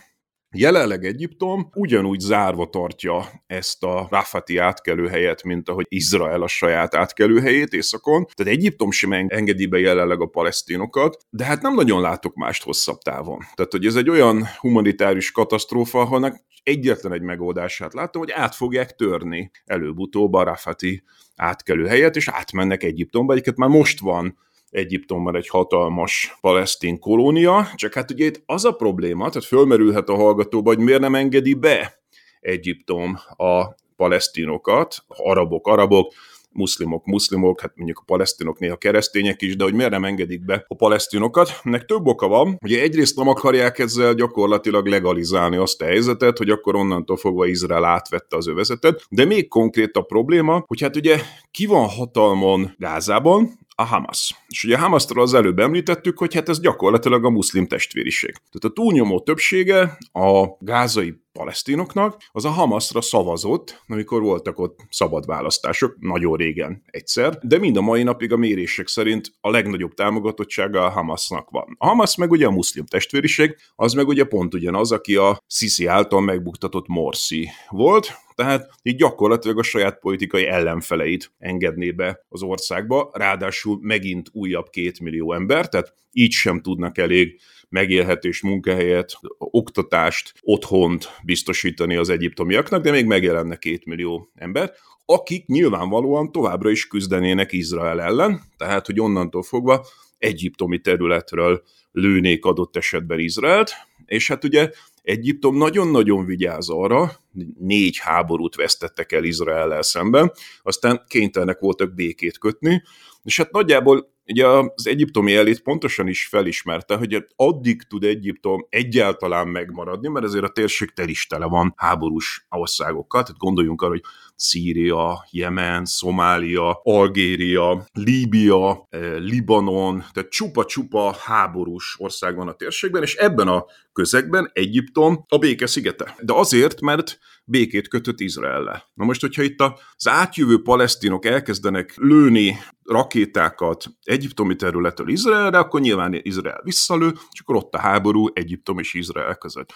Jelenleg 0.57 1.05
Egyiptom 1.05 1.69
ugyanúgy 1.73 2.19
zárva 2.19 2.69
tartja 2.69 3.25
ezt 3.47 3.83
a 3.83 4.07
Rafati 4.09 4.57
átkelőhelyet, 4.57 5.43
mint 5.43 5.69
ahogy 5.69 5.85
Izrael 5.89 6.41
a 6.41 6.47
saját 6.47 6.95
átkelőhelyét 6.95 7.73
északon. 7.73 8.25
Tehát 8.33 8.53
Egyiptom 8.53 8.91
sem 8.91 9.11
engedi 9.11 9.65
be 9.65 9.79
jelenleg 9.79 10.21
a 10.21 10.25
palesztinokat, 10.25 11.17
de 11.29 11.45
hát 11.45 11.61
nem 11.61 11.73
nagyon 11.73 12.01
látok 12.01 12.35
mást 12.35 12.63
hosszabb 12.63 12.97
távon. 12.97 13.39
Tehát, 13.55 13.71
hogy 13.71 13.85
ez 13.85 13.95
egy 13.95 14.09
olyan 14.09 14.45
humanitárius 14.59 15.31
katasztrófa, 15.31 15.99
ahol 15.99 16.41
egyetlen 16.63 17.13
egy 17.13 17.21
megoldását 17.21 17.93
látom, 17.93 18.21
hogy 18.21 18.31
át 18.31 18.55
fogják 18.55 18.95
törni 18.95 19.51
előbb-utóbb 19.65 20.33
a 20.33 20.43
Rafati 20.43 21.03
átkelőhelyet, 21.35 22.15
és 22.15 22.27
átmennek 22.27 22.83
Egyiptomba. 22.83 23.33
Egyiket 23.33 23.57
már 23.57 23.69
most 23.69 23.99
van 23.99 24.37
Egyiptomban 24.75 25.35
egy 25.35 25.47
hatalmas 25.47 26.37
palesztin 26.41 26.99
kolónia, 26.99 27.67
csak 27.75 27.93
hát 27.93 28.11
ugye 28.11 28.25
itt 28.25 28.41
az 28.45 28.65
a 28.65 28.71
probléma, 28.71 29.29
tehát 29.29 29.47
fölmerülhet 29.47 30.09
a 30.09 30.15
hallgatóba, 30.15 30.69
hogy 30.69 30.83
miért 30.83 30.99
nem 30.99 31.15
engedi 31.15 31.53
be 31.53 32.03
Egyiptom 32.39 33.17
a 33.35 33.75
palesztinokat, 33.95 35.03
arabok, 35.07 35.67
arabok, 35.67 36.13
muszlimok, 36.51 37.05
muszlimok, 37.05 37.61
hát 37.61 37.71
mondjuk 37.75 37.99
a 37.99 38.03
palesztinok 38.05 38.59
néha 38.59 38.75
keresztények 38.75 39.41
is, 39.41 39.55
de 39.55 39.63
hogy 39.63 39.73
miért 39.73 39.91
nem 39.91 40.05
engedik 40.05 40.45
be 40.45 40.65
a 40.67 40.75
palesztinokat. 40.75 41.59
Ennek 41.63 41.85
több 41.85 42.05
oka 42.07 42.27
van, 42.27 42.57
hogy 42.59 42.73
egyrészt 42.73 43.17
nem 43.17 43.27
akarják 43.27 43.79
ezzel 43.79 44.13
gyakorlatilag 44.13 44.87
legalizálni 44.87 45.55
azt 45.55 45.81
a 45.81 45.85
helyzetet, 45.85 46.37
hogy 46.37 46.49
akkor 46.49 46.75
onnantól 46.75 47.17
fogva 47.17 47.45
Izrael 47.45 47.85
átvette 47.85 48.37
az 48.37 48.47
övezetet, 48.47 49.05
de 49.09 49.25
még 49.25 49.47
konkrét 49.47 49.95
a 49.95 50.01
probléma, 50.01 50.63
hogy 50.67 50.81
hát 50.81 50.95
ugye 50.95 51.19
ki 51.51 51.65
van 51.65 51.87
hatalmon 51.87 52.75
Gázában, 52.77 53.63
a 53.75 53.83
Hamas. 53.83 54.45
És 54.47 54.63
ugye 54.63 54.75
a 54.75 54.79
Hamasztról 54.79 55.23
az 55.23 55.33
előbb 55.33 55.59
említettük, 55.59 56.17
hogy 56.17 56.33
hát 56.33 56.49
ez 56.49 56.59
gyakorlatilag 56.59 57.25
a 57.25 57.29
muszlim 57.29 57.67
testvériség. 57.67 58.31
Tehát 58.31 58.63
a 58.63 58.69
túlnyomó 58.69 59.19
többsége 59.19 59.97
a 60.11 60.47
gázai 60.59 61.23
palesztinoknak, 61.35 62.17
az 62.31 62.45
a 62.45 62.49
Hamasra 62.49 63.01
szavazott, 63.01 63.83
amikor 63.87 64.21
voltak 64.21 64.59
ott 64.59 64.79
szabad 64.89 65.25
választások, 65.25 65.95
nagyon 65.99 66.35
régen 66.35 66.81
egyszer, 66.85 67.37
de 67.41 67.57
mind 67.57 67.77
a 67.77 67.81
mai 67.81 68.03
napig 68.03 68.31
a 68.31 68.37
mérések 68.37 68.87
szerint 68.87 69.31
a 69.41 69.49
legnagyobb 69.49 69.93
támogatottsága 69.93 70.85
a 70.85 70.89
Hamasnak 70.89 71.49
van. 71.49 71.75
A 71.77 71.87
Hamas 71.87 72.15
meg 72.15 72.31
ugye 72.31 72.45
a 72.45 72.51
muszlim 72.51 72.85
testvériség, 72.85 73.55
az 73.75 73.93
meg 73.93 74.07
ugye 74.07 74.23
pont 74.23 74.53
ugyanaz, 74.53 74.91
aki 74.91 75.15
a 75.15 75.37
Sisi 75.47 75.85
által 75.85 76.21
megbuktatott 76.21 76.87
Morsi 76.87 77.49
volt, 77.69 78.13
tehát 78.35 78.69
így 78.83 78.95
gyakorlatilag 78.95 79.57
a 79.57 79.63
saját 79.63 79.99
politikai 79.99 80.45
ellenfeleit 80.45 81.33
engedné 81.37 81.91
be 81.91 82.25
az 82.29 82.43
országba, 82.43 83.09
ráadásul 83.13 83.79
megint 83.81 84.29
újabb 84.31 84.69
két 84.69 84.99
millió 84.99 85.33
ember, 85.33 85.69
tehát 85.69 85.93
így 86.11 86.31
sem 86.31 86.61
tudnak 86.61 86.97
elég 86.97 87.39
megélhetést, 87.75 88.43
munkahelyet, 88.43 89.19
oktatást, 89.37 90.33
otthont 90.41 91.09
biztosítani 91.23 91.95
az 91.95 92.09
egyiptomiaknak, 92.09 92.83
de 92.83 92.91
még 92.91 93.05
megjelenne 93.05 93.55
két 93.55 93.85
millió 93.85 94.31
ember, 94.35 94.71
akik 95.05 95.45
nyilvánvalóan 95.45 96.31
továbbra 96.31 96.69
is 96.69 96.87
küzdenének 96.87 97.51
Izrael 97.51 98.01
ellen, 98.01 98.41
tehát 98.57 98.85
hogy 98.85 98.99
onnantól 98.99 99.43
fogva 99.43 99.85
egyiptomi 100.17 100.79
területről 100.79 101.63
lőnék 101.91 102.45
adott 102.45 102.75
esetben 102.75 103.19
Izraelt, 103.19 103.71
és 104.05 104.27
hát 104.27 104.43
ugye 104.43 104.69
Egyiptom 105.01 105.57
nagyon-nagyon 105.57 106.25
vigyáz 106.25 106.69
arra, 106.69 107.11
négy 107.59 107.97
háborút 107.97 108.55
vesztettek 108.55 109.11
el 109.11 109.23
Izrael 109.23 109.81
szemben, 109.81 110.31
aztán 110.63 111.03
kénytelenek 111.07 111.59
voltak 111.59 111.93
békét 111.93 112.37
kötni, 112.37 112.83
és 113.23 113.37
hát 113.37 113.51
nagyjából 113.51 114.14
ugye 114.27 114.47
az 114.47 114.87
egyiptomi 114.87 115.35
elit 115.35 115.61
pontosan 115.61 116.07
is 116.07 116.27
felismerte, 116.27 116.95
hogy 116.95 117.25
addig 117.35 117.81
tud 117.81 118.03
Egyiptom 118.03 118.65
egyáltalán 118.69 119.47
megmaradni, 119.47 120.07
mert 120.07 120.25
azért 120.25 120.43
a 120.43 120.49
térség 120.49 120.93
tel 120.93 121.09
is 121.09 121.27
tele 121.27 121.45
van 121.45 121.73
háborús 121.77 122.45
országokkal, 122.49 123.23
tehát 123.23 123.39
gondoljunk 123.39 123.81
arra, 123.81 123.91
hogy 123.91 124.03
Szíria, 124.35 125.27
Jemen, 125.31 125.85
Szomália, 125.85 126.79
Algéria, 126.83 127.85
Líbia, 127.93 128.87
eh, 128.89 129.19
Libanon, 129.19 130.03
tehát 130.13 130.29
csupa-csupa 130.29 131.15
háborús 131.19 131.95
ország 131.97 132.35
van 132.35 132.47
a 132.47 132.53
térségben, 132.53 133.01
és 133.01 133.15
ebben 133.15 133.47
a 133.47 133.65
közegben 133.93 134.49
Egyiptom 134.53 135.25
a 135.27 135.37
béke 135.37 135.67
szigete. 135.67 136.15
De 136.19 136.33
azért, 136.33 136.81
mert 136.81 137.19
békét 137.45 137.87
kötött 137.87 138.19
Izraelle. 138.19 138.83
Na 138.93 139.05
most, 139.05 139.21
hogyha 139.21 139.41
itt 139.41 139.61
az 139.95 140.07
átjövő 140.07 140.61
palesztinok 140.61 141.25
elkezdenek 141.25 141.93
lőni 141.95 142.57
rakétákat 142.83 143.85
egyiptomi 144.03 144.55
területről 144.55 145.09
Izraelre, 145.09 145.57
akkor 145.57 145.79
nyilván 145.79 146.19
Izrael 146.21 146.61
visszalő, 146.63 147.13
és 147.31 147.39
akkor 147.39 147.55
ott 147.55 147.73
a 147.73 147.79
háború 147.79 148.27
Egyiptom 148.33 148.79
és 148.79 148.93
Izrael 148.93 149.35
között. 149.35 149.73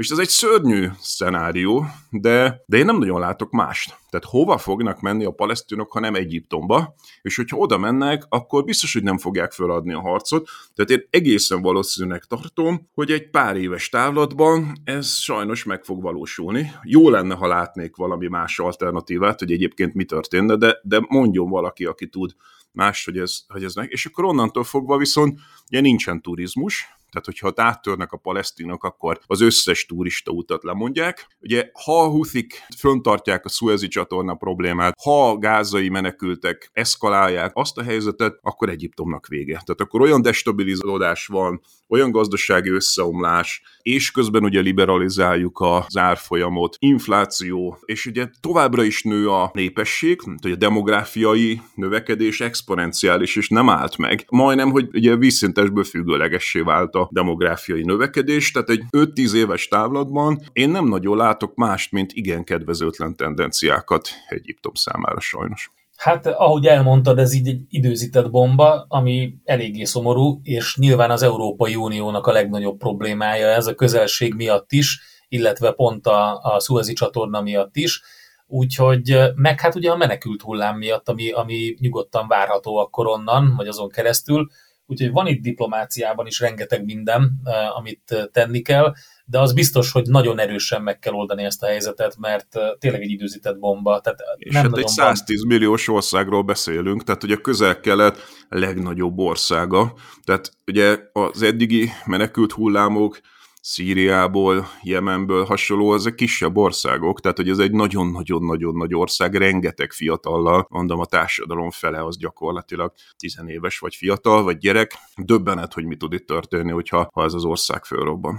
És 0.00 0.08
ez 0.08 0.18
egy 0.18 0.28
szörnyű 0.28 0.88
szenárió, 1.00 1.86
de, 2.10 2.62
de 2.66 2.76
én 2.76 2.84
nem 2.84 2.98
nagyon 2.98 3.20
látok 3.20 3.50
mást. 3.50 3.96
Tehát 4.10 4.26
hova 4.26 4.58
fognak 4.58 5.00
menni 5.00 5.24
a 5.24 5.30
palesztinok, 5.30 5.92
ha 5.92 6.00
nem 6.00 6.14
Egyiptomba, 6.14 6.94
és 7.22 7.36
hogyha 7.36 7.56
oda 7.56 7.78
mennek, 7.78 8.24
akkor 8.28 8.64
biztos, 8.64 8.92
hogy 8.92 9.02
nem 9.02 9.18
fogják 9.18 9.52
feladni 9.52 9.92
a 9.92 10.00
harcot. 10.00 10.48
Tehát 10.74 10.90
én 10.90 11.06
egészen 11.10 11.62
valószínűnek 11.62 12.24
tartom, 12.24 12.88
hogy 12.94 13.10
egy 13.10 13.30
pár 13.30 13.56
éves 13.56 13.88
távlatban 13.88 14.72
ez 14.84 15.12
sajnos 15.12 15.64
meg 15.64 15.84
fog 15.84 16.02
valósulni. 16.02 16.72
Jó 16.82 17.10
lenne, 17.10 17.34
ha 17.34 17.46
látnék 17.46 17.96
valami 17.96 18.26
más 18.26 18.58
alternatívát, 18.58 19.38
hogy 19.38 19.52
egyébként 19.52 19.94
mi 19.94 20.04
történne, 20.04 20.56
de, 20.56 20.80
de 20.82 21.00
mondjon 21.08 21.48
valaki, 21.48 21.84
aki 21.84 22.08
tud 22.08 22.34
más, 22.72 23.04
hogy 23.04 23.18
ez, 23.18 23.40
hogy 23.48 23.64
ez 23.64 23.74
meg. 23.74 23.90
És 23.90 24.06
akkor 24.06 24.24
onnantól 24.24 24.64
fogva 24.64 24.96
viszont 24.96 25.40
ugye 25.70 25.80
nincsen 25.80 26.20
turizmus, 26.20 26.99
Tehát, 27.10 27.26
hogyha 27.26 27.46
ott 27.46 27.60
áttörnek 27.60 28.12
a 28.12 28.16
palesztinok, 28.16 28.84
akkor 28.84 29.20
az 29.26 29.40
összes 29.40 29.86
turista 29.86 30.30
utat 30.30 30.64
lemondják. 30.64 31.26
Ugye, 31.40 31.70
ha 31.84 32.02
a 32.02 32.08
Huthik 32.08 32.66
föntartják 32.78 33.44
a 33.44 33.48
Suezi 33.48 33.88
csatorna 33.88 34.34
problémát, 34.34 34.94
ha 35.02 35.30
a 35.30 35.38
gázai 35.38 35.88
menekültek 35.88 36.70
eszkalálják 36.72 37.50
azt 37.54 37.78
a 37.78 37.82
helyzetet, 37.82 38.38
akkor 38.42 38.68
Egyiptomnak 38.68 39.26
vége. 39.26 39.52
Tehát 39.52 39.80
akkor 39.80 40.00
olyan 40.00 40.22
destabilizálódás 40.22 41.26
van, 41.26 41.60
olyan 41.88 42.10
gazdasági 42.10 42.70
összeomlás, 42.70 43.62
és 43.82 44.10
közben 44.10 44.44
ugye 44.44 44.60
liberalizáljuk 44.60 45.60
az 45.60 45.96
árfolyamot, 45.96 46.76
infláció, 46.78 47.78
és 47.84 48.06
ugye 48.06 48.28
továbbra 48.40 48.82
is 48.82 49.02
nő 49.02 49.28
a 49.28 49.50
népesség, 49.54 50.20
hogy 50.42 50.52
a 50.52 50.56
demográfiai 50.56 51.60
növekedés 51.74 52.40
exponenciális, 52.40 53.36
és 53.36 53.48
nem 53.48 53.68
állt 53.68 53.96
meg. 53.96 54.24
Majdnem, 54.28 54.70
hogy 54.70 54.88
ugye 54.92 55.16
vízszintesből 55.16 55.84
függőlegessé 55.84 56.60
vált 56.60 56.94
a 57.00 57.08
demográfiai 57.10 57.82
növekedés, 57.82 58.50
tehát 58.50 58.68
egy 58.68 58.82
5-10 58.90 59.34
éves 59.34 59.68
távlatban 59.68 60.42
én 60.52 60.70
nem 60.70 60.88
nagyon 60.88 61.16
látok 61.16 61.54
mást, 61.54 61.92
mint 61.92 62.12
igen 62.12 62.44
kedvezőtlen 62.44 63.16
tendenciákat 63.16 64.08
Egyiptom 64.28 64.74
számára 64.74 65.20
sajnos. 65.20 65.70
Hát, 65.96 66.26
ahogy 66.26 66.66
elmondtad, 66.66 67.18
ez 67.18 67.32
így 67.32 67.48
egy 67.48 67.62
időzített 67.68 68.30
bomba, 68.30 68.84
ami 68.88 69.34
eléggé 69.44 69.84
szomorú, 69.84 70.40
és 70.42 70.76
nyilván 70.76 71.10
az 71.10 71.22
Európai 71.22 71.74
Uniónak 71.76 72.26
a 72.26 72.32
legnagyobb 72.32 72.78
problémája 72.78 73.46
ez 73.46 73.66
a 73.66 73.74
közelség 73.74 74.34
miatt 74.34 74.72
is, 74.72 75.00
illetve 75.28 75.72
pont 75.72 76.06
a, 76.06 76.40
a 76.42 76.60
Suezi 76.60 76.92
csatorna 76.92 77.40
miatt 77.40 77.76
is. 77.76 78.02
Úgyhogy, 78.46 79.18
meg 79.34 79.60
hát 79.60 79.74
ugye 79.74 79.90
a 79.90 79.96
menekült 79.96 80.42
hullám 80.42 80.76
miatt, 80.76 81.08
ami, 81.08 81.30
ami 81.30 81.74
nyugodtan 81.78 82.28
várható 82.28 82.76
akkor 82.76 83.06
onnan, 83.06 83.54
vagy 83.56 83.66
azon 83.66 83.88
keresztül. 83.88 84.50
Úgyhogy 84.90 85.10
van 85.10 85.26
itt 85.26 85.42
diplomáciában 85.42 86.26
is 86.26 86.40
rengeteg 86.40 86.84
minden, 86.84 87.40
amit 87.76 88.28
tenni 88.32 88.60
kell, 88.60 88.92
de 89.24 89.38
az 89.38 89.52
biztos, 89.52 89.92
hogy 89.92 90.08
nagyon 90.08 90.38
erősen 90.38 90.82
meg 90.82 90.98
kell 90.98 91.12
oldani 91.12 91.44
ezt 91.44 91.62
a 91.62 91.66
helyzetet, 91.66 92.16
mert 92.18 92.48
tényleg 92.78 93.02
egy 93.02 93.10
időzített 93.10 93.58
bomba. 93.58 94.00
Tehát 94.00 94.18
és 94.36 94.52
nem 94.52 94.62
hát 94.62 94.78
egy 94.78 94.88
110 94.88 95.38
van... 95.38 95.48
milliós 95.48 95.88
országról 95.88 96.42
beszélünk, 96.42 97.04
tehát 97.04 97.22
ugye 97.22 97.34
a 97.34 97.40
közel-kelet 97.40 98.18
legnagyobb 98.48 99.18
országa, 99.18 99.94
tehát 100.24 100.50
ugye 100.66 100.98
az 101.12 101.42
eddigi 101.42 101.90
menekült 102.06 102.52
hullámok 102.52 103.20
Szíriából, 103.62 104.66
Jemenből 104.82 105.44
hasonló, 105.44 105.94
ezek 105.94 106.14
kisebb 106.14 106.56
országok, 106.56 107.20
tehát 107.20 107.36
hogy 107.36 107.48
ez 107.48 107.58
egy 107.58 107.72
nagyon-nagyon-nagyon 107.72 108.76
nagy 108.76 108.94
ország, 108.94 109.34
rengeteg 109.34 109.92
fiatallal, 109.92 110.66
mondom 110.68 111.00
a 111.00 111.06
társadalom 111.06 111.70
fele 111.70 112.04
az 112.04 112.18
gyakorlatilag 112.18 112.92
tizenéves 113.16 113.78
vagy 113.78 113.94
fiatal, 113.94 114.42
vagy 114.42 114.58
gyerek. 114.58 114.92
Döbbenet, 115.16 115.72
hogy 115.72 115.84
mi 115.84 115.96
tud 115.96 116.12
itt 116.12 116.26
történni, 116.26 116.70
hogyha 116.70 117.08
ha 117.12 117.24
ez 117.24 117.34
az 117.34 117.44
ország 117.44 117.84
fölrobban. 117.84 118.38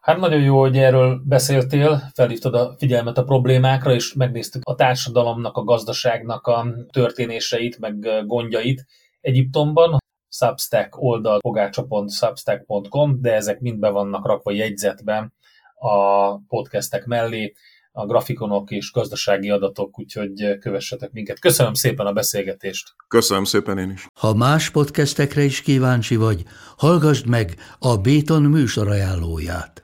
Hát 0.00 0.18
nagyon 0.18 0.42
jó, 0.42 0.60
hogy 0.60 0.76
erről 0.76 1.22
beszéltél, 1.24 2.10
felhívtad 2.14 2.54
a 2.54 2.74
figyelmet 2.78 3.18
a 3.18 3.24
problémákra, 3.24 3.94
és 3.94 4.12
megnéztük 4.12 4.62
a 4.64 4.74
társadalomnak, 4.74 5.56
a 5.56 5.64
gazdaságnak 5.64 6.46
a 6.46 6.66
történéseit, 6.92 7.78
meg 7.78 8.26
gondjait 8.26 8.86
Egyiptomban. 9.20 9.98
Substack 10.34 11.02
oldal 11.02 11.40
pogácsa.substack.com, 11.40 13.20
de 13.20 13.34
ezek 13.34 13.60
mind 13.60 13.78
be 13.78 13.88
vannak 13.88 14.26
rakva 14.26 14.52
jegyzetben 14.52 15.32
a 15.74 16.38
podcastek 16.38 17.04
mellé, 17.04 17.52
a 17.92 18.06
grafikonok 18.06 18.70
és 18.70 18.92
gazdasági 18.92 19.50
adatok, 19.50 19.98
úgyhogy 19.98 20.58
kövessetek 20.58 21.12
minket. 21.12 21.38
Köszönöm 21.38 21.74
szépen 21.74 22.06
a 22.06 22.12
beszélgetést! 22.12 22.94
Köszönöm 23.08 23.44
szépen 23.44 23.78
én 23.78 23.90
is! 23.90 24.06
Ha 24.14 24.34
más 24.34 24.70
podcastekre 24.70 25.42
is 25.42 25.62
kíváncsi 25.62 26.16
vagy, 26.16 26.44
hallgassd 26.76 27.26
meg 27.26 27.54
a 27.78 27.96
Béton 27.96 28.42
műsor 28.42 28.88
ajánlóját. 28.88 29.83